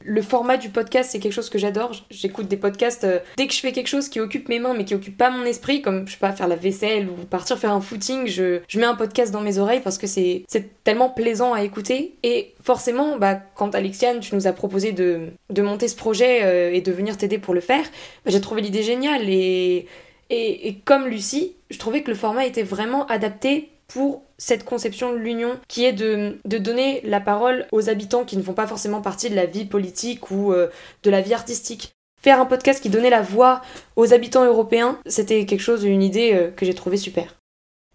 Le 0.03 0.21
format 0.21 0.57
du 0.57 0.69
podcast, 0.69 1.09
c'est 1.11 1.19
quelque 1.19 1.33
chose 1.33 1.49
que 1.49 1.57
j'adore. 1.57 1.91
J'écoute 2.09 2.47
des 2.47 2.57
podcasts 2.57 3.03
euh, 3.03 3.19
dès 3.37 3.47
que 3.47 3.53
je 3.53 3.59
fais 3.59 3.71
quelque 3.71 3.87
chose 3.87 4.09
qui 4.09 4.19
occupe 4.19 4.49
mes 4.49 4.59
mains 4.59 4.73
mais 4.73 4.85
qui 4.85 4.95
occupe 4.95 5.17
pas 5.17 5.29
mon 5.29 5.43
esprit, 5.43 5.81
comme 5.81 6.07
je 6.07 6.13
sais 6.13 6.19
pas, 6.19 6.31
faire 6.31 6.47
la 6.47 6.55
vaisselle 6.55 7.09
ou 7.09 7.25
partir 7.25 7.57
faire 7.57 7.73
un 7.73 7.81
footing, 7.81 8.27
je, 8.27 8.59
je 8.67 8.79
mets 8.79 8.85
un 8.85 8.95
podcast 8.95 9.31
dans 9.31 9.41
mes 9.41 9.57
oreilles 9.57 9.81
parce 9.81 9.97
que 9.97 10.07
c'est 10.07 10.45
tellement 10.83 11.09
plaisant 11.09 11.53
à 11.53 11.63
écouter. 11.63 12.15
Et 12.23 12.53
forcément, 12.63 13.17
bah, 13.17 13.39
quand 13.55 13.75
Alexiane, 13.75 14.19
tu 14.19 14.35
nous 14.35 14.47
as 14.47 14.53
proposé 14.53 14.91
de, 14.91 15.27
de 15.49 15.61
monter 15.61 15.87
ce 15.87 15.95
projet 15.95 16.43
euh, 16.43 16.73
et 16.73 16.81
de 16.81 16.91
venir 16.91 17.17
t'aider 17.17 17.37
pour 17.37 17.53
le 17.53 17.61
faire, 17.61 17.83
bah, 18.25 18.31
j'ai 18.31 18.41
trouvé 18.41 18.61
l'idée 18.61 18.83
géniale. 18.83 19.29
Et, 19.29 19.87
et, 20.29 20.67
et 20.67 20.75
comme 20.85 21.07
Lucie, 21.07 21.55
je 21.69 21.77
trouvais 21.77 22.01
que 22.01 22.09
le 22.09 22.15
format 22.15 22.45
était 22.45 22.63
vraiment 22.63 23.05
adapté 23.07 23.69
pour 23.93 24.23
cette 24.37 24.65
conception 24.65 25.11
de 25.13 25.17
l'union 25.17 25.57
qui 25.67 25.85
est 25.85 25.93
de, 25.93 26.39
de, 26.45 26.57
donner 26.57 27.01
la 27.03 27.19
parole 27.19 27.67
aux 27.71 27.89
habitants 27.89 28.23
qui 28.23 28.37
ne 28.37 28.43
font 28.43 28.53
pas 28.53 28.67
forcément 28.67 29.01
partie 29.01 29.29
de 29.29 29.35
la 29.35 29.45
vie 29.45 29.65
politique 29.65 30.31
ou 30.31 30.51
euh, 30.51 30.67
de 31.03 31.09
la 31.09 31.21
vie 31.21 31.33
artistique. 31.33 31.93
Faire 32.21 32.39
un 32.39 32.45
podcast 32.45 32.81
qui 32.81 32.89
donnait 32.89 33.09
la 33.09 33.21
voix 33.21 33.61
aux 33.95 34.13
habitants 34.13 34.45
européens, 34.45 34.99
c'était 35.05 35.45
quelque 35.45 35.61
chose, 35.61 35.83
une 35.83 36.03
idée 36.03 36.33
euh, 36.33 36.51
que 36.51 36.65
j'ai 36.65 36.73
trouvé 36.73 36.97
super. 36.97 37.35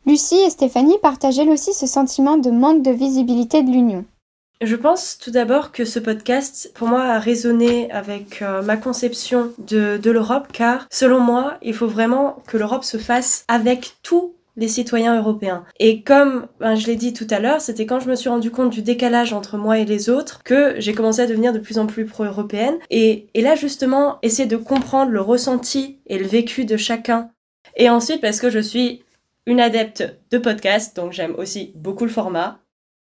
Lucie 0.06 0.38
et 0.38 0.50
Stéphanie 0.50 0.98
partageaient 1.02 1.48
aussi 1.48 1.72
ce 1.72 1.86
sentiment 1.86 2.36
de 2.36 2.50
manque 2.50 2.82
de 2.82 2.92
visibilité 2.92 3.62
de 3.62 3.70
l'Union. 3.70 4.04
Je 4.62 4.76
pense 4.76 5.18
tout 5.18 5.30
d'abord 5.30 5.70
que 5.70 5.84
ce 5.84 5.98
podcast, 5.98 6.72
pour 6.74 6.88
moi, 6.88 7.02
a 7.02 7.18
résonné 7.18 7.90
avec 7.90 8.40
euh, 8.40 8.62
ma 8.62 8.76
conception 8.76 9.52
de, 9.58 9.98
de 9.98 10.10
l'Europe, 10.10 10.48
car 10.52 10.86
selon 10.90 11.20
moi, 11.20 11.58
il 11.60 11.74
faut 11.74 11.88
vraiment 11.88 12.42
que 12.46 12.56
l'Europe 12.56 12.84
se 12.84 12.96
fasse 12.96 13.44
avec 13.48 13.96
tout 14.02 14.35
les 14.56 14.68
citoyens 14.68 15.16
européens. 15.16 15.64
Et 15.78 16.02
comme 16.02 16.46
ben, 16.60 16.74
je 16.74 16.86
l'ai 16.86 16.96
dit 16.96 17.12
tout 17.12 17.26
à 17.30 17.38
l'heure, 17.38 17.60
c'était 17.60 17.86
quand 17.86 18.00
je 18.00 18.08
me 18.08 18.14
suis 18.14 18.28
rendu 18.28 18.50
compte 18.50 18.70
du 18.70 18.82
décalage 18.82 19.32
entre 19.32 19.58
moi 19.58 19.78
et 19.78 19.84
les 19.84 20.08
autres 20.08 20.42
que 20.42 20.74
j'ai 20.78 20.94
commencé 20.94 21.20
à 21.20 21.26
devenir 21.26 21.52
de 21.52 21.58
plus 21.58 21.78
en 21.78 21.86
plus 21.86 22.06
pro-européenne. 22.06 22.76
Et, 22.90 23.28
là, 23.34 23.54
justement, 23.54 24.18
essayer 24.22 24.48
de 24.48 24.56
comprendre 24.56 25.12
le 25.12 25.20
ressenti 25.20 25.98
et 26.06 26.18
le 26.18 26.26
vécu 26.26 26.64
de 26.64 26.76
chacun. 26.76 27.30
Et 27.76 27.90
ensuite, 27.90 28.20
parce 28.20 28.40
que 28.40 28.50
je 28.50 28.58
suis 28.58 29.02
une 29.46 29.60
adepte 29.60 30.18
de 30.30 30.38
podcast, 30.38 30.96
donc 30.96 31.12
j'aime 31.12 31.34
aussi 31.36 31.72
beaucoup 31.76 32.04
le 32.04 32.10
format. 32.10 32.58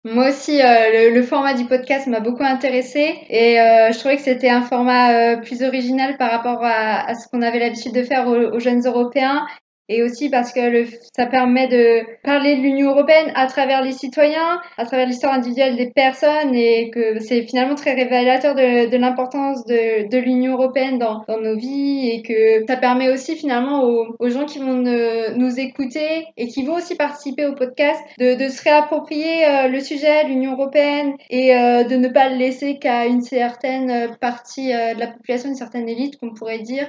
Moi 0.04 0.28
aussi, 0.28 0.62
euh, 0.62 1.10
le, 1.12 1.22
format 1.22 1.54
du 1.54 1.64
podcast 1.64 2.06
m'a 2.06 2.20
beaucoup 2.20 2.44
intéressé 2.44 3.18
et 3.28 3.60
euh, 3.60 3.90
je 3.90 3.98
trouvais 3.98 4.16
que 4.16 4.22
c'était 4.22 4.48
un 4.48 4.62
format 4.62 5.12
euh, 5.12 5.36
plus 5.38 5.64
original 5.64 6.16
par 6.16 6.30
rapport 6.30 6.60
à, 6.62 7.12
ce 7.14 7.26
qu'on 7.26 7.42
avait 7.42 7.58
l'habitude 7.58 7.92
de 7.92 8.04
faire 8.04 8.28
aux, 8.28 8.60
jeunes 8.60 8.86
Européens 8.86 9.44
et 9.88 10.02
aussi 10.02 10.30
parce 10.30 10.52
que 10.52 10.60
le, 10.60 10.86
ça 11.16 11.26
permet 11.26 11.68
de 11.68 12.00
parler 12.22 12.56
de 12.56 12.62
l'Union 12.62 12.90
européenne 12.90 13.32
à 13.34 13.46
travers 13.46 13.82
les 13.82 13.92
citoyens, 13.92 14.60
à 14.78 14.84
travers 14.84 15.06
l'histoire 15.06 15.34
individuelle 15.34 15.76
des 15.76 15.90
personnes 15.90 16.54
et 16.54 16.90
que 16.90 17.20
c'est 17.20 17.42
finalement 17.42 17.74
très 17.74 17.94
révélateur 17.94 18.54
de, 18.54 18.90
de 18.90 18.96
l'importance 18.96 19.64
de, 19.66 20.08
de 20.08 20.18
l'Union 20.18 20.54
européenne 20.54 20.98
dans, 20.98 21.24
dans, 21.28 21.40
nos 21.40 21.56
vies 21.56 22.10
et 22.10 22.22
que 22.22 22.66
ça 22.66 22.76
permet 22.76 23.10
aussi 23.10 23.36
finalement 23.36 23.84
aux, 23.84 24.16
aux 24.18 24.28
gens 24.28 24.44
qui 24.44 24.58
vont 24.58 24.74
nous 24.74 25.60
écouter 25.60 26.26
et 26.36 26.48
qui 26.48 26.64
vont 26.64 26.74
aussi 26.76 26.96
participer 26.96 27.46
au 27.46 27.54
podcast 27.54 28.00
de, 28.18 28.34
de 28.34 28.48
se 28.48 28.62
réapproprier 28.62 29.46
euh, 29.46 29.68
le 29.68 29.80
sujet, 29.80 30.24
l'Union 30.24 30.52
européenne 30.52 31.14
et 31.30 31.54
euh, 31.54 31.84
de 31.84 31.96
ne 31.96 32.08
pas 32.08 32.28
le 32.28 32.36
laisser 32.36 32.78
qu'à 32.78 33.06
une 33.06 33.22
certaine 33.22 34.16
partie 34.20 34.72
euh, 34.72 34.94
de 34.94 35.00
la 35.00 35.08
population, 35.08 35.48
une 35.48 35.54
certaine 35.54 35.88
élite 35.88 36.16
qu'on 36.18 36.32
pourrait 36.34 36.60
dire, 36.60 36.88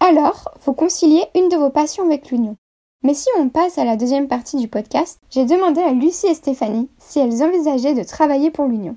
alors, 0.00 0.54
faut 0.60 0.72
concilier 0.72 1.24
une 1.36 1.48
de 1.48 1.56
vos 1.56 1.70
passions 1.70 2.04
avec 2.04 2.30
l'union. 2.30 2.56
Mais 3.02 3.14
si 3.14 3.28
on 3.38 3.48
passe 3.48 3.78
à 3.78 3.84
la 3.84 3.96
deuxième 3.96 4.28
partie 4.28 4.56
du 4.56 4.68
podcast, 4.68 5.20
j'ai 5.30 5.44
demandé 5.44 5.80
à 5.80 5.92
Lucie 5.92 6.26
et 6.26 6.34
Stéphanie 6.34 6.88
si 6.98 7.18
elles 7.18 7.42
envisageaient 7.42 7.94
de 7.94 8.02
travailler 8.02 8.50
pour 8.50 8.66
l'union. 8.66 8.96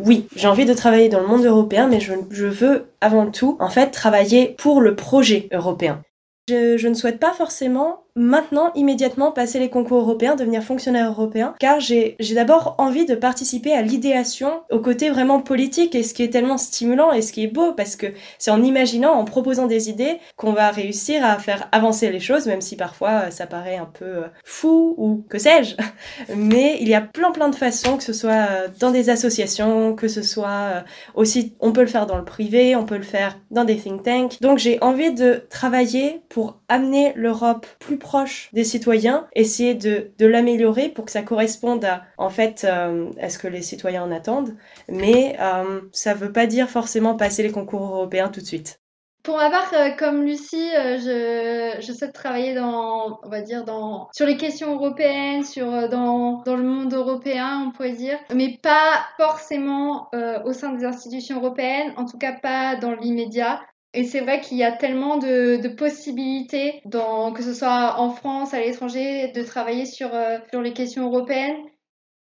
Oui, 0.00 0.26
j'ai 0.36 0.48
envie 0.48 0.64
de 0.64 0.74
travailler 0.74 1.08
dans 1.08 1.20
le 1.20 1.26
monde 1.26 1.44
européen, 1.44 1.88
mais 1.88 2.00
je, 2.00 2.44
veux 2.44 2.90
avant 3.00 3.30
tout, 3.30 3.56
en 3.58 3.68
fait, 3.68 3.90
travailler 3.90 4.54
pour 4.58 4.80
le 4.80 4.94
projet 4.94 5.48
européen. 5.52 6.02
Je 6.48 6.88
ne 6.88 6.94
souhaite 6.94 7.18
pas 7.18 7.32
forcément 7.32 8.04
maintenant, 8.18 8.72
immédiatement, 8.74 9.30
passer 9.30 9.58
les 9.60 9.70
concours 9.70 10.00
européens, 10.00 10.34
devenir 10.34 10.62
fonctionnaire 10.62 11.08
européen, 11.08 11.54
car 11.60 11.78
j'ai 11.80 12.16
d'abord 12.34 12.74
envie 12.78 13.06
de 13.06 13.14
participer 13.14 13.72
à 13.72 13.80
l'idéation 13.80 14.62
au 14.70 14.80
côté 14.80 15.08
vraiment 15.08 15.40
politique, 15.40 15.94
et 15.94 16.02
ce 16.02 16.12
qui 16.12 16.24
est 16.24 16.30
tellement 16.30 16.58
stimulant 16.58 17.12
et 17.12 17.22
ce 17.22 17.32
qui 17.32 17.44
est 17.44 17.48
beau, 17.48 17.72
parce 17.72 17.96
que 17.96 18.06
c'est 18.38 18.50
en 18.50 18.62
imaginant, 18.62 19.12
en 19.12 19.24
proposant 19.24 19.66
des 19.66 19.88
idées, 19.88 20.18
qu'on 20.36 20.52
va 20.52 20.70
réussir 20.70 21.24
à 21.24 21.38
faire 21.38 21.68
avancer 21.70 22.10
les 22.10 22.20
choses, 22.20 22.46
même 22.46 22.60
si 22.60 22.76
parfois 22.76 23.10
euh, 23.10 23.30
ça 23.30 23.46
paraît 23.46 23.76
un 23.76 23.86
peu 23.86 24.04
euh, 24.04 24.26
fou 24.44 24.94
ou 24.98 25.24
que 25.28 25.38
sais-je. 25.38 25.76
Mais 26.34 26.78
il 26.80 26.88
y 26.88 26.94
a 26.94 27.00
plein 27.00 27.30
plein 27.30 27.48
de 27.48 27.54
façons, 27.54 27.96
que 27.96 28.02
ce 28.02 28.12
soit 28.12 28.48
euh, 28.50 28.68
dans 28.80 28.90
des 28.90 29.10
associations, 29.10 29.94
que 29.94 30.08
ce 30.08 30.22
soit 30.22 30.82
aussi, 31.14 31.54
on 31.60 31.72
peut 31.72 31.82
le 31.82 31.86
faire 31.86 32.06
dans 32.06 32.16
le 32.16 32.24
privé, 32.24 32.74
on 32.74 32.84
peut 32.84 32.96
le 32.96 33.02
faire 33.02 33.38
dans 33.52 33.64
des 33.64 33.76
think 33.76 34.02
tanks. 34.02 34.40
Donc 34.40 34.58
j'ai 34.58 34.82
envie 34.82 35.12
de 35.12 35.46
travailler 35.50 36.20
pour 36.28 36.58
amener 36.68 37.12
l'Europe 37.14 37.66
plus 37.78 37.96
proche 37.96 38.07
des 38.52 38.64
citoyens, 38.64 39.26
essayer 39.34 39.74
de, 39.74 40.12
l'améliorer 40.20 40.88
pour 40.88 41.04
que 41.04 41.10
ça 41.10 41.22
corresponde 41.22 41.84
à, 41.84 42.02
en 42.16 42.30
fait, 42.30 42.64
euh, 42.64 43.10
à 43.20 43.28
ce 43.28 43.38
que 43.38 43.48
les 43.48 43.62
citoyens 43.62 44.04
en 44.04 44.10
attendent. 44.10 44.54
Mais 44.88 45.36
euh, 45.40 45.80
ça 45.92 46.14
ne 46.14 46.18
veut 46.18 46.32
pas 46.32 46.46
dire 46.46 46.68
forcément 46.68 47.16
passer 47.16 47.42
les 47.42 47.52
concours 47.52 47.82
européens 47.82 48.28
tout 48.28 48.40
de 48.40 48.46
suite. 48.46 48.80
Pour 49.24 49.36
ma 49.36 49.50
part, 49.50 49.70
euh, 49.74 49.90
comme 49.98 50.24
Lucie, 50.24 50.70
euh, 50.74 50.96
je, 50.98 51.80
je 51.82 51.92
souhaite 51.92 52.14
travailler 52.14 52.54
dans, 52.54 53.18
on 53.22 53.28
va 53.28 53.42
dire, 53.42 53.64
dans, 53.64 54.08
sur 54.14 54.26
les 54.26 54.36
questions 54.36 54.74
européennes, 54.74 55.44
sur, 55.44 55.88
dans, 55.88 56.42
dans 56.44 56.56
le 56.56 56.62
monde 56.62 56.94
européen, 56.94 57.64
on 57.66 57.72
pourrait 57.72 57.92
dire, 57.92 58.18
mais 58.34 58.58
pas 58.62 59.04
forcément 59.18 60.08
au 60.44 60.52
sein 60.52 60.72
des 60.72 60.84
institutions 60.84 61.38
européennes, 61.38 61.92
en 61.96 62.06
tout 62.06 62.16
cas 62.16 62.32
pas 62.32 62.76
dans 62.76 62.94
l'immédiat. 62.94 63.60
Et 63.98 64.04
c'est 64.04 64.20
vrai 64.20 64.40
qu'il 64.40 64.58
y 64.58 64.62
a 64.62 64.70
tellement 64.70 65.16
de, 65.16 65.66
possibilités, 65.66 66.80
que 66.88 67.42
ce 67.42 67.52
soit 67.52 67.98
en 67.98 68.10
France, 68.10 68.54
à 68.54 68.60
l'étranger, 68.60 69.32
de 69.34 69.42
travailler 69.42 69.86
sur, 69.86 70.14
euh, 70.14 70.38
sur 70.52 70.62
les 70.62 70.72
questions 70.72 71.06
européennes. 71.06 71.56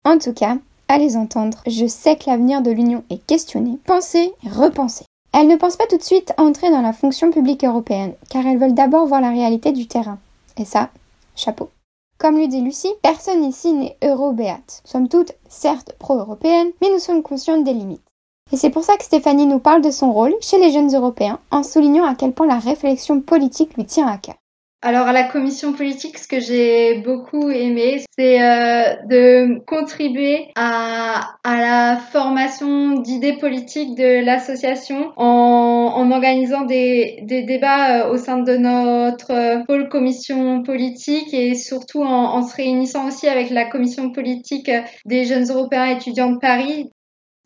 En 0.03 0.17
tout 0.17 0.33
cas, 0.33 0.57
à 0.89 0.97
les 0.97 1.15
entendre, 1.15 1.63
je 1.65 1.85
sais 1.85 2.17
que 2.17 2.29
l'avenir 2.29 2.61
de 2.61 2.71
l'Union 2.71 3.05
est 3.09 3.25
questionné, 3.25 3.79
pensé 3.85 4.33
et 4.45 4.49
repensé. 4.49 5.05
Elles 5.33 5.47
ne 5.47 5.55
pensent 5.55 5.77
pas 5.77 5.87
tout 5.87 5.95
de 5.95 6.03
suite 6.03 6.33
à 6.35 6.41
entrer 6.41 6.69
dans 6.71 6.81
la 6.81 6.91
fonction 6.91 7.31
publique 7.31 7.63
européenne, 7.63 8.15
car 8.29 8.45
elles 8.45 8.59
veulent 8.59 8.73
d'abord 8.73 9.07
voir 9.07 9.21
la 9.21 9.29
réalité 9.29 9.71
du 9.71 9.87
terrain. 9.87 10.19
Et 10.57 10.65
ça, 10.65 10.89
chapeau. 11.37 11.69
Comme 12.17 12.35
lui 12.35 12.49
dit 12.49 12.59
Lucie, 12.59 12.93
personne 13.01 13.45
ici 13.45 13.71
n'est 13.71 13.95
eurobéate. 14.03 14.81
Sommes 14.83 15.07
toutes, 15.07 15.31
certes, 15.47 15.95
pro-européennes, 15.99 16.71
mais 16.81 16.89
nous 16.91 16.99
sommes 16.99 17.23
conscientes 17.23 17.63
des 17.63 17.73
limites. 17.73 18.10
Et 18.53 18.57
c'est 18.57 18.69
pour 18.69 18.83
ça 18.83 18.97
que 18.97 19.03
Stéphanie 19.03 19.45
nous 19.45 19.59
parle 19.59 19.81
de 19.81 19.91
son 19.91 20.11
rôle 20.11 20.33
chez 20.41 20.59
les 20.59 20.71
jeunes 20.71 20.93
européens, 20.93 21.39
en 21.51 21.63
soulignant 21.63 22.05
à 22.05 22.15
quel 22.15 22.33
point 22.33 22.47
la 22.47 22.59
réflexion 22.59 23.21
politique 23.21 23.75
lui 23.77 23.85
tient 23.85 24.07
à 24.07 24.17
cœur. 24.17 24.35
Alors 24.83 25.05
à 25.05 25.13
la 25.13 25.23
commission 25.23 25.73
politique, 25.73 26.17
ce 26.17 26.27
que 26.27 26.39
j'ai 26.39 26.95
beaucoup 27.05 27.51
aimé, 27.51 28.03
c'est 28.17 28.41
euh, 28.41 28.95
de 29.07 29.63
contribuer 29.65 30.47
à, 30.55 31.35
la 31.45 31.99
formation 32.11 32.93
d'idées 32.95 33.37
politiques 33.37 33.95
de 33.95 34.25
l'association 34.25 35.11
en, 35.17 35.93
en, 35.95 36.11
organisant 36.11 36.61
des, 36.61 37.19
débats 37.21 38.07
euh, 38.07 38.11
au 38.11 38.17
sein 38.17 38.39
de 38.39 38.57
notre 38.57 39.63
pôle 39.67 39.87
commission 39.87 40.63
politique 40.63 41.31
et 41.31 41.53
surtout 41.53 42.01
en, 42.01 42.33
en 42.33 42.41
se 42.41 42.55
réunissant 42.55 43.07
aussi 43.07 43.27
avec 43.27 43.51
la 43.51 43.65
commission 43.65 44.11
politique 44.11 44.71
des 45.05 45.25
jeunes 45.25 45.47
européens 45.51 45.95
étudiants 45.95 46.31
de 46.31 46.39
Paris 46.39 46.89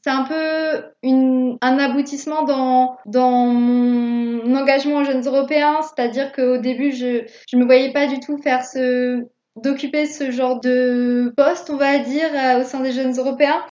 c'est 0.06 0.12
un 0.12 0.24
peu 0.24 1.58
un 1.62 1.80
aboutissement 1.80 2.44
dans, 2.44 2.96
dans 3.08 3.48
mon 3.48 4.56
engagement 4.56 4.98
aux 4.98 5.04
jeunes 5.04 5.26
européens, 5.26 5.80
c'est-à-dire 5.82 6.32
qu'au 6.32 6.58
début, 6.58 6.92
je 6.92 7.26
ne 7.54 7.60
me 7.60 7.66
voyais 7.66 7.92
pas 7.92 8.06
du 8.06 8.20
tout 8.20 8.38
faire 8.38 8.64
ce 8.64 9.26
d'occuper 9.56 10.06
ce 10.06 10.30
genre 10.30 10.60
de 10.60 11.34
poste, 11.36 11.72
on 11.72 11.78
va 11.78 11.98
dire, 11.98 12.30
euh, 12.36 12.62
au 12.62 12.64
sein 12.66 12.82
des 12.82 12.92
jeunes 12.92 13.18
européens. 13.18 13.66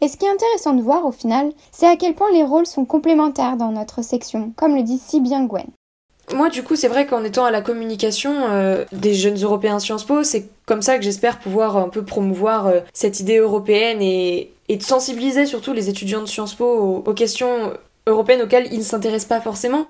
Et 0.00 0.08
ce 0.08 0.16
qui 0.16 0.24
est 0.24 0.30
intéressant 0.30 0.72
de 0.72 0.82
voir 0.82 1.04
au 1.04 1.12
final, 1.12 1.52
c'est 1.70 1.86
à 1.86 1.96
quel 1.96 2.14
point 2.14 2.32
les 2.32 2.42
rôles 2.42 2.66
sont 2.66 2.86
complémentaires 2.86 3.56
dans 3.56 3.70
notre 3.70 4.02
section, 4.02 4.52
comme 4.56 4.74
le 4.74 4.82
dit 4.82 4.98
si 4.98 5.20
bien 5.20 5.44
Gwen. 5.44 5.66
Moi, 6.34 6.48
du 6.48 6.62
coup, 6.62 6.76
c'est 6.76 6.88
vrai 6.88 7.06
qu'en 7.06 7.24
étant 7.24 7.44
à 7.44 7.50
la 7.50 7.60
communication 7.60 8.32
euh, 8.50 8.84
des 8.92 9.14
jeunes 9.14 9.38
Européens 9.42 9.78
Sciences 9.78 10.04
Po, 10.04 10.22
c'est 10.22 10.48
comme 10.64 10.82
ça 10.82 10.96
que 10.96 11.02
j'espère 11.02 11.38
pouvoir 11.40 11.76
un 11.76 11.88
peu 11.88 12.04
promouvoir 12.04 12.66
euh, 12.68 12.80
cette 12.92 13.20
idée 13.20 13.38
européenne 13.38 14.00
et, 14.00 14.52
et, 14.68 14.76
de 14.76 14.82
sensibiliser 14.82 15.46
surtout 15.46 15.72
les 15.72 15.88
étudiants 15.88 16.20
de 16.20 16.26
Sciences 16.26 16.54
Po 16.54 16.64
aux, 16.64 17.02
aux 17.04 17.14
questions 17.14 17.72
européennes 18.06 18.42
auxquelles 18.42 18.72
ils 18.72 18.78
ne 18.78 18.84
s'intéressent 18.84 19.28
pas 19.28 19.40
forcément. 19.40 19.86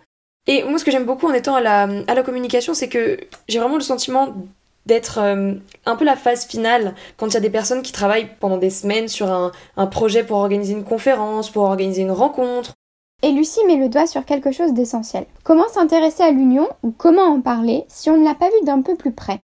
Et 0.47 0.65
moi, 0.65 0.79
ce 0.79 0.85
que 0.85 0.91
j'aime 0.91 1.05
beaucoup 1.05 1.27
en 1.27 1.33
étant 1.35 1.55
à 1.55 1.61
la, 1.61 1.83
à 2.07 2.15
la 2.15 2.23
communication, 2.23 2.73
c'est 2.73 2.89
que 2.89 3.19
j'ai 3.49 3.59
vraiment 3.59 3.77
le 3.77 3.83
sentiment 3.83 4.35
d'être 4.87 5.19
euh, 5.19 5.53
un 5.85 5.97
peu 5.97 6.05
la 6.05 6.17
phase 6.17 6.47
finale 6.47 6.95
quand 7.19 7.29
il 7.29 7.35
y 7.35 7.37
a 7.37 7.41
des 7.41 7.51
personnes 7.51 7.83
qui 7.83 7.93
travaillent 7.93 8.31
pendant 8.41 8.57
des 8.57 8.71
semaines 8.71 9.09
sur 9.09 9.31
un, 9.31 9.53
un 9.77 9.87
projet 9.87 10.25
pour 10.25 10.39
organiser 10.39 10.73
une 10.73 10.85
conférence, 10.85 11.51
pour 11.51 11.65
organiser 11.65 12.03
une 12.03 12.11
rencontre, 12.11 12.73
et 13.23 13.33
Lucie 13.33 13.65
met 13.67 13.77
le 13.77 13.89
doigt 13.89 14.07
sur 14.07 14.25
quelque 14.25 14.53
chose 14.53 14.73
d'essentiel. 14.73 15.27
Comment 15.45 15.69
s'intéresser 15.69 16.23
à 16.23 16.31
l'union 16.31 16.69
ou 16.83 16.91
comment 16.91 17.23
en 17.23 17.41
parler 17.41 17.85
si 17.89 18.11
on 18.11 18.17
ne 18.17 18.25
l'a 18.25 18.35
pas 18.35 18.49
vu 18.49 18.65
d'un 18.65 18.83
peu 18.83 18.97
plus 18.97 19.13
près? 19.13 19.41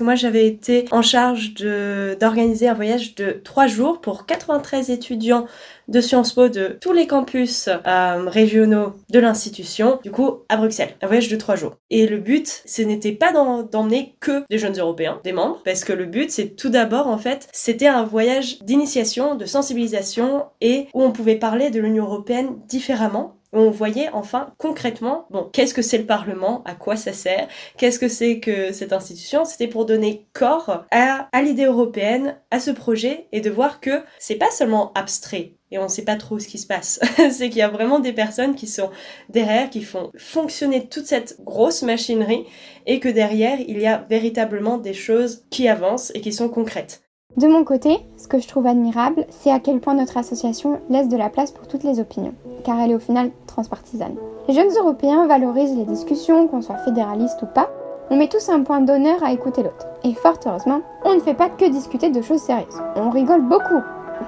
Moi, 0.00 0.14
j'avais 0.14 0.46
été 0.46 0.84
en 0.90 1.02
charge 1.02 1.54
d'organiser 1.54 2.68
un 2.68 2.74
voyage 2.74 3.14
de 3.14 3.40
trois 3.44 3.66
jours 3.66 4.00
pour 4.00 4.26
93 4.26 4.90
étudiants 4.90 5.46
de 5.88 6.00
Sciences 6.00 6.34
Po 6.34 6.48
de 6.48 6.76
tous 6.80 6.92
les 6.92 7.06
campus 7.06 7.68
euh, 7.68 8.24
régionaux 8.28 8.94
de 9.10 9.18
l'institution, 9.18 9.98
du 10.02 10.10
coup 10.10 10.40
à 10.48 10.56
Bruxelles, 10.56 10.94
un 11.02 11.06
voyage 11.06 11.28
de 11.28 11.36
trois 11.36 11.56
jours. 11.56 11.76
Et 11.90 12.06
le 12.06 12.18
but, 12.18 12.62
ce 12.66 12.82
n'était 12.82 13.12
pas 13.12 13.32
d'emmener 13.32 14.14
que 14.20 14.44
des 14.50 14.58
jeunes 14.58 14.78
européens, 14.78 15.20
des 15.24 15.32
membres, 15.32 15.60
parce 15.64 15.84
que 15.84 15.92
le 15.92 16.04
but, 16.04 16.30
c'est 16.30 16.56
tout 16.56 16.68
d'abord, 16.68 17.06
en 17.06 17.18
fait, 17.18 17.48
c'était 17.52 17.86
un 17.86 18.04
voyage 18.04 18.58
d'initiation, 18.60 19.34
de 19.34 19.46
sensibilisation, 19.46 20.44
et 20.60 20.88
où 20.92 21.02
on 21.02 21.12
pouvait 21.12 21.36
parler 21.36 21.70
de 21.70 21.80
l'Union 21.80 22.04
européenne 22.04 22.56
différemment, 22.68 23.37
on 23.52 23.70
voyait 23.70 24.08
enfin 24.12 24.52
concrètement, 24.58 25.26
bon, 25.30 25.48
qu'est-ce 25.52 25.74
que 25.74 25.82
c'est 25.82 25.98
le 25.98 26.06
Parlement, 26.06 26.62
à 26.64 26.74
quoi 26.74 26.96
ça 26.96 27.12
sert, 27.12 27.48
qu'est-ce 27.76 27.98
que 27.98 28.08
c'est 28.08 28.40
que 28.40 28.72
cette 28.72 28.92
institution? 28.92 29.44
C'était 29.44 29.68
pour 29.68 29.86
donner 29.86 30.26
corps 30.32 30.84
à, 30.90 31.28
l'idée 31.42 31.64
européenne, 31.64 32.36
à 32.50 32.60
ce 32.60 32.70
projet, 32.70 33.26
et 33.32 33.40
de 33.40 33.50
voir 33.50 33.80
que 33.80 34.02
c'est 34.18 34.36
pas 34.36 34.50
seulement 34.50 34.92
abstrait. 34.94 35.54
Et 35.70 35.78
on 35.78 35.84
ne 35.84 35.88
sait 35.88 36.04
pas 36.04 36.16
trop 36.16 36.38
ce 36.38 36.48
qui 36.48 36.58
se 36.58 36.66
passe. 36.66 36.98
c'est 37.30 37.50
qu'il 37.50 37.58
y 37.58 37.62
a 37.62 37.68
vraiment 37.68 38.00
des 38.00 38.12
personnes 38.12 38.54
qui 38.54 38.66
sont 38.66 38.90
derrière, 39.28 39.68
qui 39.68 39.82
font 39.82 40.10
fonctionner 40.16 40.88
toute 40.88 41.06
cette 41.06 41.42
grosse 41.42 41.82
machinerie, 41.82 42.44
et 42.86 43.00
que 43.00 43.08
derrière, 43.08 43.58
il 43.60 43.78
y 43.78 43.86
a 43.86 44.06
véritablement 44.08 44.78
des 44.78 44.94
choses 44.94 45.44
qui 45.50 45.68
avancent 45.68 46.10
et 46.14 46.20
qui 46.20 46.32
sont 46.32 46.48
concrètes. 46.48 47.02
De 47.38 47.46
mon 47.46 47.62
côté, 47.62 48.00
ce 48.16 48.26
que 48.26 48.40
je 48.40 48.48
trouve 48.48 48.66
admirable, 48.66 49.24
c'est 49.30 49.52
à 49.52 49.60
quel 49.60 49.78
point 49.78 49.94
notre 49.94 50.16
association 50.16 50.80
laisse 50.90 51.08
de 51.08 51.16
la 51.16 51.28
place 51.28 51.52
pour 51.52 51.68
toutes 51.68 51.84
les 51.84 52.00
opinions, 52.00 52.34
car 52.64 52.80
elle 52.80 52.90
est 52.90 52.96
au 52.96 52.98
final 52.98 53.30
transpartisane. 53.46 54.16
Les 54.48 54.54
jeunes 54.54 54.72
Européens 54.76 55.28
valorisent 55.28 55.76
les 55.76 55.84
discussions, 55.84 56.48
qu'on 56.48 56.62
soit 56.62 56.78
fédéraliste 56.78 57.40
ou 57.42 57.46
pas. 57.46 57.70
On 58.10 58.16
met 58.16 58.26
tous 58.26 58.48
un 58.48 58.64
point 58.64 58.80
d'honneur 58.80 59.22
à 59.22 59.30
écouter 59.30 59.62
l'autre. 59.62 59.86
Et 60.02 60.14
fort 60.14 60.40
heureusement, 60.46 60.80
on 61.04 61.14
ne 61.14 61.20
fait 61.20 61.34
pas 61.34 61.48
que 61.48 61.70
discuter 61.70 62.10
de 62.10 62.22
choses 62.22 62.40
sérieuses. 62.40 62.82
On 62.96 63.10
rigole 63.10 63.42
beaucoup, 63.42 63.82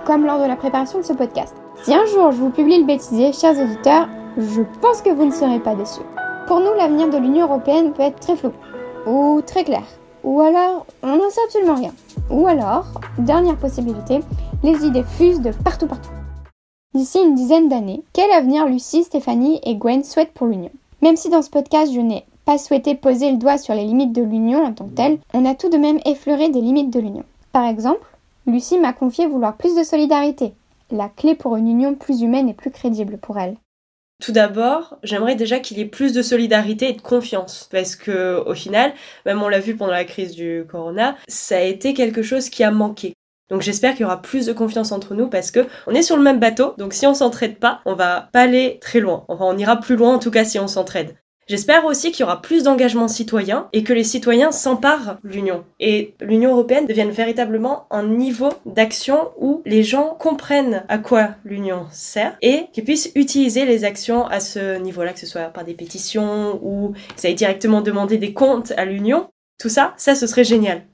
comme 0.05 0.25
lors 0.25 0.39
de 0.39 0.47
la 0.47 0.55
préparation 0.55 1.01
de 1.01 1.05
ce 1.05 1.13
podcast. 1.13 1.57
Si 1.83 1.93
un 1.93 2.07
jour 2.07 2.31
je 2.31 2.37
vous 2.37 2.51
publie 2.51 2.79
le 2.79 2.87
bêtisier, 2.87 3.33
chers 3.33 3.61
auditeurs, 3.61 4.09
je 4.39 4.63
pense 4.81 5.03
que 5.03 5.11
vous 5.11 5.25
ne 5.25 5.33
serez 5.33 5.59
pas 5.59 5.75
déçus. 5.75 6.07
Pour 6.47 6.61
nous, 6.61 6.75
l'avenir 6.79 7.11
de 7.11 7.19
l'Union 7.19 7.47
européenne 7.47 7.93
peut 7.93 8.03
être 8.03 8.21
très 8.21 8.37
flou, 8.37 8.53
ou 9.09 9.41
très 9.45 9.65
clair, 9.65 9.83
ou 10.25 10.41
alors 10.41 10.87
on 11.03 11.17
n'en 11.17 11.31
sait 11.31 11.41
absolument 11.45 11.75
rien. 11.75 11.93
Ou 12.31 12.47
alors, 12.47 12.87
dernière 13.19 13.57
possibilité, 13.57 14.21
les 14.63 14.85
idées 14.85 15.05
fusent 15.05 15.41
de 15.41 15.53
partout 15.53 15.87
partout. 15.87 16.11
D'ici 16.95 17.19
une 17.19 17.35
dizaine 17.35 17.69
d'années, 17.69 18.03
quel 18.13 18.31
avenir 18.33 18.67
Lucie, 18.67 19.05
Stéphanie 19.05 19.61
et 19.65 19.77
Gwen 19.77 20.03
souhaitent 20.05 20.33
pour 20.33 20.47
l'Union? 20.47 20.71
Même 21.03 21.17
si 21.17 21.29
dans 21.31 21.43
ce 21.43 21.51
podcast 21.51 21.93
je 21.93 22.01
n'ai 22.01 22.25
pas 22.45 22.59
souhaité 22.59 22.95
poser 22.95 23.31
le 23.31 23.37
doigt 23.37 23.59
sur 23.59 23.75
les 23.75 23.85
limites 23.85 24.13
de 24.13 24.23
l'Union 24.23 24.65
en 24.65 24.73
tant 24.73 24.87
que 24.87 24.95
telle, 24.95 25.19
on 25.33 25.45
a 25.45 25.55
tout 25.55 25.69
de 25.69 25.77
même 25.77 26.01
effleuré 26.05 26.49
des 26.49 26.61
limites 26.61 26.91
de 26.91 27.01
l'Union. 27.01 27.25
Par 27.53 27.67
exemple, 27.67 28.07
Lucie 28.47 28.79
m'a 28.79 28.93
confié 28.93 29.27
vouloir 29.27 29.57
plus 29.57 29.77
de 29.77 29.85
solidarité, 29.85 30.53
la 30.91 31.09
clé 31.09 31.35
pour 31.35 31.57
une 31.57 31.69
union 31.69 31.95
plus 31.95 32.23
humaine 32.23 32.49
et 32.49 32.55
plus 32.55 32.71
crédible 32.71 33.19
pour 33.19 33.39
elle. 33.39 33.57
Tout 34.21 34.33
d'abord, 34.33 34.99
j'aimerais 35.03 35.35
déjà 35.35 35.61
qu'il 35.61 35.79
y 35.79 35.81
ait 35.81 35.87
plus 35.87 36.13
de 36.13 36.23
solidarité 36.23 36.91
et 36.91 36.93
de 36.93 37.01
confiance. 37.01 37.69
Parce 37.73 37.97
que, 37.97 38.43
au 38.47 38.55
final, 38.55 38.93
même 39.27 39.43
on 39.43 39.49
l'a 39.49 39.61
vu 39.61 39.77
pendant 39.77 39.93
la 39.93 40.05
crise 40.05 40.33
du 40.33 40.65
corona, 40.69 41.17
ça 41.27 41.57
a 41.57 41.61
été 41.61 41.95
quelque 41.95 42.23
chose 42.23 42.51
qui 42.51 42.63
a 42.63 42.71
manqué. 42.71 43.15
Donc 43.51 43.63
j'espère 43.63 43.93
qu'il 43.93 44.03
y 44.03 44.05
aura 44.05 44.23
plus 44.23 44.47
de 44.47 44.53
confiance 44.53 44.93
entre 44.93 45.15
nous 45.15 45.29
parce 45.29 45.51
que 45.51 45.67
on 45.89 45.95
est 45.95 46.03
sur 46.03 46.17
le 46.17 46.23
même 46.23 46.39
bateau, 46.39 46.75
donc 46.79 46.95
si 46.95 47.07
on 47.07 47.15
s'entraide 47.15 47.59
pas, 47.59 47.81
on 47.85 47.95
va 47.95 48.29
pas 48.33 48.43
aller 48.43 48.79
très 48.81 49.01
loin. 49.01 49.25
Enfin, 49.27 49.45
on 49.47 49.59
ira 49.59 49.77
plus 49.77 49.97
loin 49.97 50.15
en 50.15 50.19
tout 50.21 50.31
cas 50.31 50.45
si 50.45 50.61
on 50.61 50.69
s'entraide. 50.69 51.17
J'espère 51.51 51.85
aussi 51.85 52.13
qu'il 52.13 52.21
y 52.21 52.23
aura 52.23 52.41
plus 52.41 52.63
d'engagement 52.63 53.09
citoyen 53.09 53.67
et 53.73 53.83
que 53.83 53.93
les 53.93 54.05
citoyens 54.05 54.53
s'emparent 54.53 55.19
de 55.25 55.29
l'Union. 55.29 55.65
Et 55.81 56.15
l'Union 56.21 56.53
européenne 56.53 56.87
devienne 56.87 57.11
véritablement 57.11 57.89
un 57.91 58.05
niveau 58.05 58.51
d'action 58.67 59.33
où 59.37 59.61
les 59.67 59.83
gens 59.83 60.17
comprennent 60.17 60.85
à 60.89 60.99
quoi 60.99 61.31
l'Union 61.45 61.87
sert 61.91 62.37
et 62.41 62.67
qu'ils 62.73 62.85
puissent 62.85 63.11
utiliser 63.17 63.65
les 63.65 63.83
actions 63.83 64.29
à 64.29 64.39
ce 64.39 64.79
niveau-là, 64.79 65.13
que 65.13 65.19
ce 65.19 65.27
soit 65.27 65.47
par 65.47 65.65
des 65.65 65.75
pétitions 65.75 66.61
ou 66.63 66.95
qu'ils 67.17 67.27
aillent 67.27 67.35
directement 67.35 67.81
demander 67.81 68.17
des 68.17 68.33
comptes 68.33 68.73
à 68.77 68.85
l'Union. 68.85 69.29
Tout 69.59 69.69
ça, 69.69 69.93
ça, 69.97 70.15
ce 70.15 70.29
serait 70.29 70.45
génial. 70.45 70.85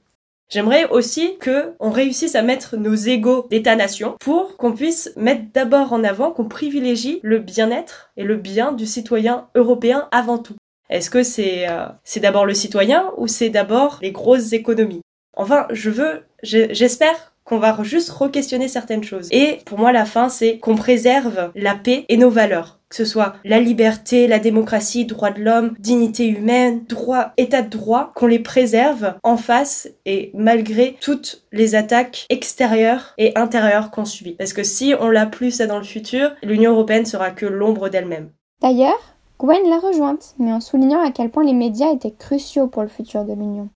J'aimerais 0.49 0.89
aussi 0.89 1.37
que 1.39 1.73
on 1.79 1.89
réussisse 1.89 2.35
à 2.35 2.41
mettre 2.41 2.77
nos 2.77 2.95
égaux 2.95 3.47
d'État-nation 3.49 4.15
pour 4.19 4.55
qu'on 4.55 4.71
puisse 4.71 5.11
mettre 5.17 5.43
d'abord 5.53 5.91
en 5.91 6.03
avant 6.03 6.31
qu'on 6.31 6.47
privilégie 6.47 7.19
le 7.21 7.39
bien-être 7.39 8.11
et 8.15 8.23
le 8.23 8.37
bien 8.37 8.71
du 8.71 8.85
citoyen 8.85 9.47
européen 9.55 10.07
avant 10.11 10.37
tout. 10.37 10.55
Est-ce 10.89 11.09
que 11.09 11.23
c'est 11.23 11.69
euh, 11.69 11.87
c'est 12.05 12.21
d'abord 12.21 12.45
le 12.45 12.53
citoyen 12.53 13.11
ou 13.17 13.27
c'est 13.27 13.49
d'abord 13.49 13.99
les 14.01 14.11
grosses 14.11 14.53
économies? 14.53 15.01
Enfin, 15.35 15.67
je 15.69 15.89
veux, 15.89 16.23
j'espère 16.43 17.33
qu'on 17.43 17.59
va 17.59 17.77
juste 17.83 18.09
re-questionner 18.09 18.67
certaines 18.67 19.03
choses. 19.03 19.27
Et 19.31 19.59
pour 19.65 19.77
moi, 19.77 19.91
la 19.91 20.05
fin, 20.05 20.29
c'est 20.29 20.57
qu'on 20.59 20.75
préserve 20.75 21.51
la 21.55 21.75
paix 21.75 22.05
et 22.09 22.17
nos 22.17 22.29
valeurs 22.29 22.76
que 22.89 22.95
ce 22.95 23.05
soit 23.05 23.35
la 23.43 23.59
liberté, 23.59 24.27
la 24.27 24.39
démocratie, 24.39 25.05
droits 25.05 25.31
de 25.31 25.41
l'homme, 25.41 25.73
dignité 25.79 26.27
humaine, 26.27 26.83
droit, 26.87 27.31
état 27.37 27.61
de 27.61 27.69
droit, 27.69 28.11
qu'on 28.15 28.27
les 28.27 28.39
préserve 28.39 29.15
en 29.23 29.37
face 29.37 29.89
et 30.05 30.31
malgré 30.33 30.97
toutes 31.01 31.43
les 31.51 31.75
attaques 31.75 32.25
extérieures 32.29 33.13
et 33.17 33.37
intérieures 33.37 33.91
qu'on 33.91 34.05
subit. 34.05 34.33
Parce 34.33 34.53
que 34.53 34.63
si 34.63 34.93
on 34.99 35.09
l'a 35.09 35.25
plus 35.25 35.51
ça 35.51 35.67
dans 35.67 35.77
le 35.77 35.83
futur, 35.83 36.31
l'Union 36.43 36.71
européenne 36.71 37.05
sera 37.05 37.31
que 37.31 37.45
l'ombre 37.45 37.89
d'elle-même. 37.89 38.29
D'ailleurs, 38.61 39.15
Gwen 39.39 39.69
l'a 39.69 39.79
rejointe, 39.79 40.35
mais 40.39 40.51
en 40.51 40.59
soulignant 40.59 41.05
à 41.05 41.11
quel 41.11 41.29
point 41.29 41.43
les 41.43 41.53
médias 41.53 41.91
étaient 41.91 42.13
cruciaux 42.17 42.67
pour 42.67 42.81
le 42.81 42.87
futur 42.87 43.23
de 43.23 43.33
l'Union. 43.33 43.69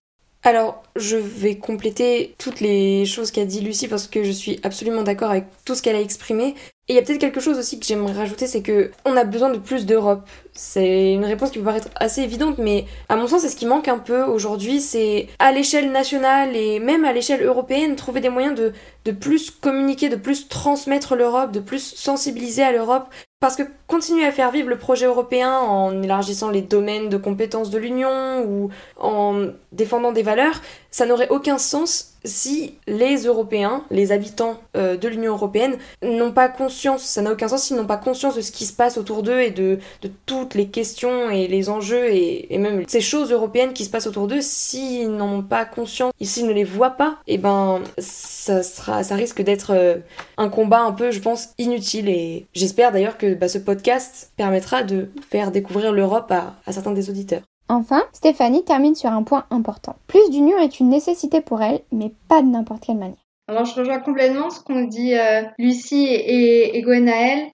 Alors, 0.44 0.82
je 0.96 1.16
vais 1.16 1.56
compléter 1.56 2.34
toutes 2.36 2.58
les 2.58 3.06
choses 3.06 3.30
qu'a 3.30 3.44
dit 3.44 3.60
Lucie 3.60 3.86
parce 3.86 4.08
que 4.08 4.24
je 4.24 4.32
suis 4.32 4.58
absolument 4.64 5.02
d'accord 5.02 5.30
avec 5.30 5.44
tout 5.64 5.76
ce 5.76 5.82
qu'elle 5.82 5.94
a 5.94 6.00
exprimé. 6.00 6.56
Et 6.88 6.94
il 6.94 6.96
y 6.96 6.98
a 6.98 7.02
peut-être 7.02 7.20
quelque 7.20 7.38
chose 7.38 7.58
aussi 7.58 7.78
que 7.78 7.86
j'aimerais 7.86 8.12
rajouter, 8.12 8.48
c'est 8.48 8.60
que 8.60 8.90
on 9.04 9.16
a 9.16 9.22
besoin 9.22 9.50
de 9.50 9.58
plus 9.58 9.86
d'Europe. 9.86 10.28
C'est 10.52 11.12
une 11.12 11.24
réponse 11.24 11.52
qui 11.52 11.58
peut 11.58 11.64
paraître 11.64 11.88
assez 11.94 12.22
évidente, 12.22 12.58
mais 12.58 12.86
à 13.08 13.14
mon 13.14 13.28
sens, 13.28 13.42
c'est 13.42 13.50
ce 13.50 13.56
qui 13.56 13.66
manque 13.66 13.86
un 13.86 13.98
peu 13.98 14.24
aujourd'hui, 14.24 14.80
c'est 14.80 15.28
à 15.38 15.52
l'échelle 15.52 15.92
nationale 15.92 16.56
et 16.56 16.80
même 16.80 17.04
à 17.04 17.12
l'échelle 17.12 17.44
européenne, 17.44 17.94
trouver 17.94 18.20
des 18.20 18.30
moyens 18.30 18.56
de, 18.56 18.72
de 19.04 19.12
plus 19.12 19.52
communiquer, 19.52 20.08
de 20.08 20.16
plus 20.16 20.48
transmettre 20.48 21.14
l'Europe, 21.14 21.52
de 21.52 21.60
plus 21.60 21.94
sensibiliser 21.94 22.64
à 22.64 22.72
l'Europe. 22.72 23.06
Parce 23.38 23.56
que 23.56 23.62
continuer 23.88 24.24
à 24.24 24.30
faire 24.30 24.50
vivre 24.50 24.68
le 24.68 24.78
projet 24.78 25.06
européen 25.06 25.58
en 25.58 26.02
élargissant 26.02 26.50
les 26.50 26.62
domaines 26.62 27.08
de 27.08 27.16
compétences 27.16 27.70
de 27.70 27.78
l'Union 27.78 28.44
ou 28.44 28.70
en 28.98 29.48
défendant 29.72 30.12
des 30.12 30.22
valeurs, 30.22 30.60
ça 30.92 31.06
n'aurait 31.06 31.30
aucun 31.30 31.58
sens 31.58 32.12
si 32.24 32.74
les 32.86 33.24
Européens, 33.24 33.84
les 33.90 34.12
habitants 34.12 34.60
euh, 34.76 34.96
de 34.96 35.08
l'Union 35.08 35.32
européenne, 35.32 35.76
n'ont 36.02 36.32
pas 36.32 36.48
conscience, 36.48 37.02
ça 37.02 37.22
n'a 37.22 37.32
aucun 37.32 37.48
sens 37.48 37.64
s'ils 37.64 37.76
n'ont 37.76 37.86
pas 37.86 37.96
conscience 37.96 38.36
de 38.36 38.40
ce 38.40 38.52
qui 38.52 38.64
se 38.64 38.72
passe 38.72 38.96
autour 38.96 39.22
d'eux 39.22 39.40
et 39.40 39.50
de, 39.50 39.78
toutes 40.26 40.54
les 40.54 40.68
questions 40.68 41.30
et 41.30 41.48
les 41.48 41.68
enjeux 41.68 42.12
et, 42.12 42.54
et, 42.54 42.58
même 42.58 42.84
ces 42.86 43.00
choses 43.00 43.32
européennes 43.32 43.72
qui 43.72 43.84
se 43.84 43.90
passent 43.90 44.06
autour 44.06 44.28
d'eux, 44.28 44.40
s'ils 44.40 45.10
n'en 45.10 45.38
ont 45.38 45.42
pas 45.42 45.64
conscience, 45.64 46.12
s'ils 46.20 46.46
ne 46.46 46.52
les 46.52 46.64
voient 46.64 46.90
pas, 46.90 47.18
et 47.26 47.34
eh 47.34 47.38
ben 47.38 47.80
ça, 47.98 48.62
sera, 48.62 49.02
ça 49.02 49.14
risque 49.16 49.42
d'être 49.42 49.72
euh, 49.72 49.96
un 50.36 50.48
combat 50.48 50.82
un 50.82 50.92
peu, 50.92 51.10
je 51.10 51.20
pense, 51.20 51.50
inutile. 51.58 52.08
Et 52.08 52.46
j'espère 52.54 52.92
d'ailleurs 52.92 53.18
que 53.18 53.34
bah, 53.34 53.48
ce 53.48 53.58
podcast 53.58 54.32
permettra 54.36 54.82
de 54.82 55.08
faire 55.28 55.50
découvrir 55.50 55.92
l'Europe 55.92 56.30
à 56.30 56.72
certains 56.72 56.92
des 56.92 57.10
auditeurs. 57.10 57.42
Enfin, 57.72 58.02
Stéphanie 58.12 58.64
termine 58.64 58.94
sur 58.94 59.10
un 59.10 59.22
point 59.22 59.46
important. 59.50 59.96
Plus 60.06 60.28
d'union 60.28 60.58
est 60.58 60.78
une 60.78 60.90
nécessité 60.90 61.40
pour 61.40 61.62
elle, 61.62 61.80
mais 61.90 62.12
pas 62.28 62.42
de 62.42 62.48
n'importe 62.48 62.84
quelle 62.84 62.98
manière. 62.98 63.16
Alors 63.48 63.64
je 63.64 63.74
rejoins 63.74 63.98
complètement 63.98 64.50
ce 64.50 64.60
qu'ont 64.60 64.84
dit 64.84 65.14
euh, 65.14 65.40
Lucie 65.58 66.04
et, 66.04 66.76
et. 66.76 66.84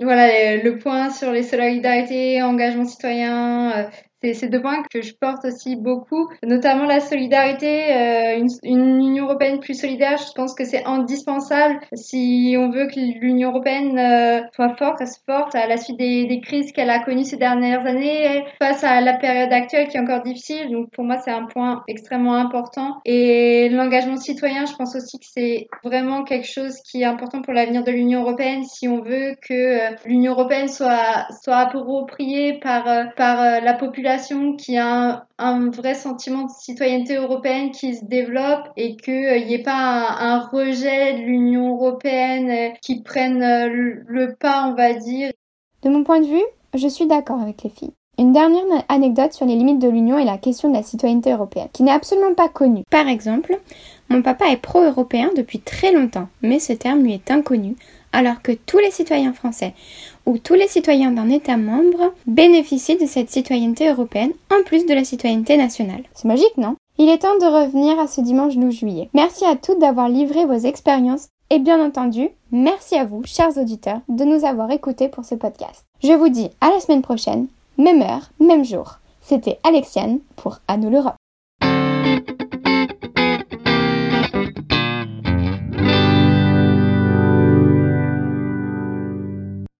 Voilà 0.00 0.56
le, 0.56 0.78
point 0.78 1.10
sur 1.10 1.30
les 1.30 1.44
solidarités, 1.44 2.42
engagement 2.42 2.84
citoyen, 2.84 3.70
euh, 3.70 3.84
c'est 4.20 4.34
ces 4.34 4.48
deux 4.48 4.60
points 4.60 4.82
que 4.92 5.00
je 5.00 5.14
porte 5.14 5.44
aussi 5.44 5.76
beaucoup, 5.76 6.28
notamment 6.42 6.84
la 6.86 7.00
solidarité, 7.00 7.94
euh, 7.94 8.44
une, 8.64 8.98
Union 8.98 9.26
européenne 9.26 9.60
plus 9.60 9.78
solidaire. 9.78 10.18
Je 10.18 10.32
pense 10.34 10.54
que 10.54 10.64
c'est 10.64 10.84
indispensable 10.84 11.80
si 11.94 12.56
on 12.58 12.70
veut 12.70 12.86
que 12.86 12.98
l'Union 12.98 13.50
européenne 13.50 13.96
euh, 13.98 14.40
soit 14.54 14.74
forte, 14.76 14.98
reste 14.98 15.22
forte 15.24 15.54
à 15.54 15.66
la 15.66 15.76
suite 15.76 15.98
des, 15.98 16.26
des 16.26 16.40
crises 16.40 16.72
qu'elle 16.72 16.90
a 16.90 16.98
connues 16.98 17.24
ces 17.24 17.36
dernières 17.36 17.86
années, 17.86 18.44
face 18.60 18.82
à 18.82 19.00
la 19.00 19.14
période 19.14 19.52
actuelle 19.52 19.86
qui 19.88 19.96
est 19.96 20.00
encore 20.00 20.22
difficile. 20.22 20.72
Donc 20.72 20.90
pour 20.90 21.04
moi, 21.04 21.18
c'est 21.18 21.30
un 21.30 21.44
point 21.44 21.84
extrêmement 21.86 22.34
important. 22.34 23.00
Et 23.04 23.68
l'engagement 23.68 24.16
citoyen, 24.16 24.66
je 24.66 24.74
pense 24.74 24.96
aussi 24.96 25.20
que 25.20 25.26
c'est 25.26 25.68
vraiment 25.84 26.24
quelque 26.24 26.48
chose 26.48 26.76
qui 26.82 27.02
est 27.02 27.06
important 27.06 27.40
pour 27.42 27.52
l'avenir 27.52 27.84
de 27.84 27.92
l'Union 27.92 28.22
européenne 28.22 28.64
si 28.64 28.88
on 28.88 29.00
veut 29.00 29.36
que 29.40 29.54
euh, 29.92 29.96
l'Union 30.04 30.32
européenne 30.32 30.68
soit, 30.68 31.26
soit 31.42 31.56
appropriée 31.56 32.58
par, 32.60 33.14
par 33.16 33.60
la 33.60 33.74
population 33.74 34.07
qui 34.56 34.76
a 34.76 35.26
un, 35.38 35.70
vrai 35.70 35.94
sentiment 35.94 36.44
de 36.44 36.50
citoyenneté 36.50 37.16
européenne 37.16 37.70
qui 37.70 37.94
se 37.94 38.04
développe 38.04 38.68
et 38.76 38.96
qu'il 38.96 39.46
n'y 39.46 39.54
ait 39.54 39.62
pas 39.62 40.16
un, 40.18 40.40
rejet 40.40 41.14
de 41.14 41.18
l'Union 41.24 41.74
européenne 41.74 42.50
euh, 42.50 42.70
qui 42.80 43.02
prenne 43.02 43.42
euh, 43.42 43.68
le, 44.06 44.34
pas, 44.34 44.66
on 44.68 44.74
va 44.74 44.94
dire. 44.94 45.30
De 45.82 45.90
mon 45.90 46.04
point 46.04 46.20
de 46.20 46.26
vue, 46.26 46.44
je 46.74 46.88
suis 46.88 47.06
d'accord 47.06 47.40
avec 47.40 47.62
les 47.62 47.70
filles. 47.70 47.92
Une 48.18 48.32
dernière 48.32 48.64
anecdote 48.88 49.32
sur 49.32 49.46
les 49.46 49.54
limites 49.54 49.78
de 49.78 49.88
l'Union 49.88 50.18
et 50.18 50.24
la 50.24 50.38
question 50.38 50.68
de 50.70 50.74
la 50.74 50.82
citoyenneté 50.82 51.32
européenne, 51.32 51.68
qui 51.72 51.84
n'est 51.84 51.92
absolument 51.92 52.34
pas 52.34 52.48
connue. 52.48 52.82
Par 52.90 53.06
exemple, 53.06 53.60
mon 54.08 54.22
papa 54.22 54.46
est 54.50 54.56
pro-européen 54.56 55.30
depuis 55.36 55.60
très 55.60 55.92
longtemps, 55.92 56.28
mais 56.42 56.58
ce 56.58 56.72
terme 56.72 57.02
lui 57.02 57.12
est 57.12 57.30
inconnu, 57.30 57.76
alors 58.12 58.42
que 58.42 58.52
tous 58.52 58.78
les 58.78 58.90
citoyens 58.90 59.32
français 59.32 59.74
ou 60.28 60.36
tous 60.36 60.54
les 60.54 60.68
citoyens 60.68 61.10
d'un 61.10 61.30
État 61.30 61.56
membre 61.56 62.12
bénéficient 62.26 62.98
de 62.98 63.06
cette 63.06 63.30
citoyenneté 63.30 63.88
européenne 63.88 64.32
en 64.52 64.62
plus 64.62 64.84
de 64.84 64.92
la 64.92 65.02
citoyenneté 65.02 65.56
nationale. 65.56 66.02
C'est 66.12 66.28
magique, 66.28 66.58
non? 66.58 66.76
Il 66.98 67.08
est 67.08 67.18
temps 67.18 67.38
de 67.38 67.46
revenir 67.46 67.98
à 67.98 68.06
ce 68.06 68.20
dimanche 68.20 68.56
12 68.56 68.74
juillet. 68.74 69.08
Merci 69.14 69.46
à 69.46 69.56
toutes 69.56 69.78
d'avoir 69.78 70.10
livré 70.10 70.44
vos 70.44 70.58
expériences 70.58 71.28
et 71.48 71.58
bien 71.58 71.82
entendu, 71.82 72.28
merci 72.52 72.94
à 72.96 73.06
vous, 73.06 73.22
chers 73.24 73.56
auditeurs, 73.56 74.00
de 74.10 74.24
nous 74.24 74.44
avoir 74.44 74.70
écoutés 74.70 75.08
pour 75.08 75.24
ce 75.24 75.34
podcast. 75.34 75.84
Je 76.02 76.12
vous 76.12 76.28
dis 76.28 76.50
à 76.60 76.68
la 76.68 76.80
semaine 76.80 77.02
prochaine, 77.02 77.46
même 77.78 78.02
heure, 78.02 78.30
même 78.38 78.66
jour. 78.66 78.98
C'était 79.22 79.58
Alexiane 79.64 80.18
pour 80.36 80.58
À 80.68 80.76
nous 80.76 80.90
l'Europe. 80.90 81.17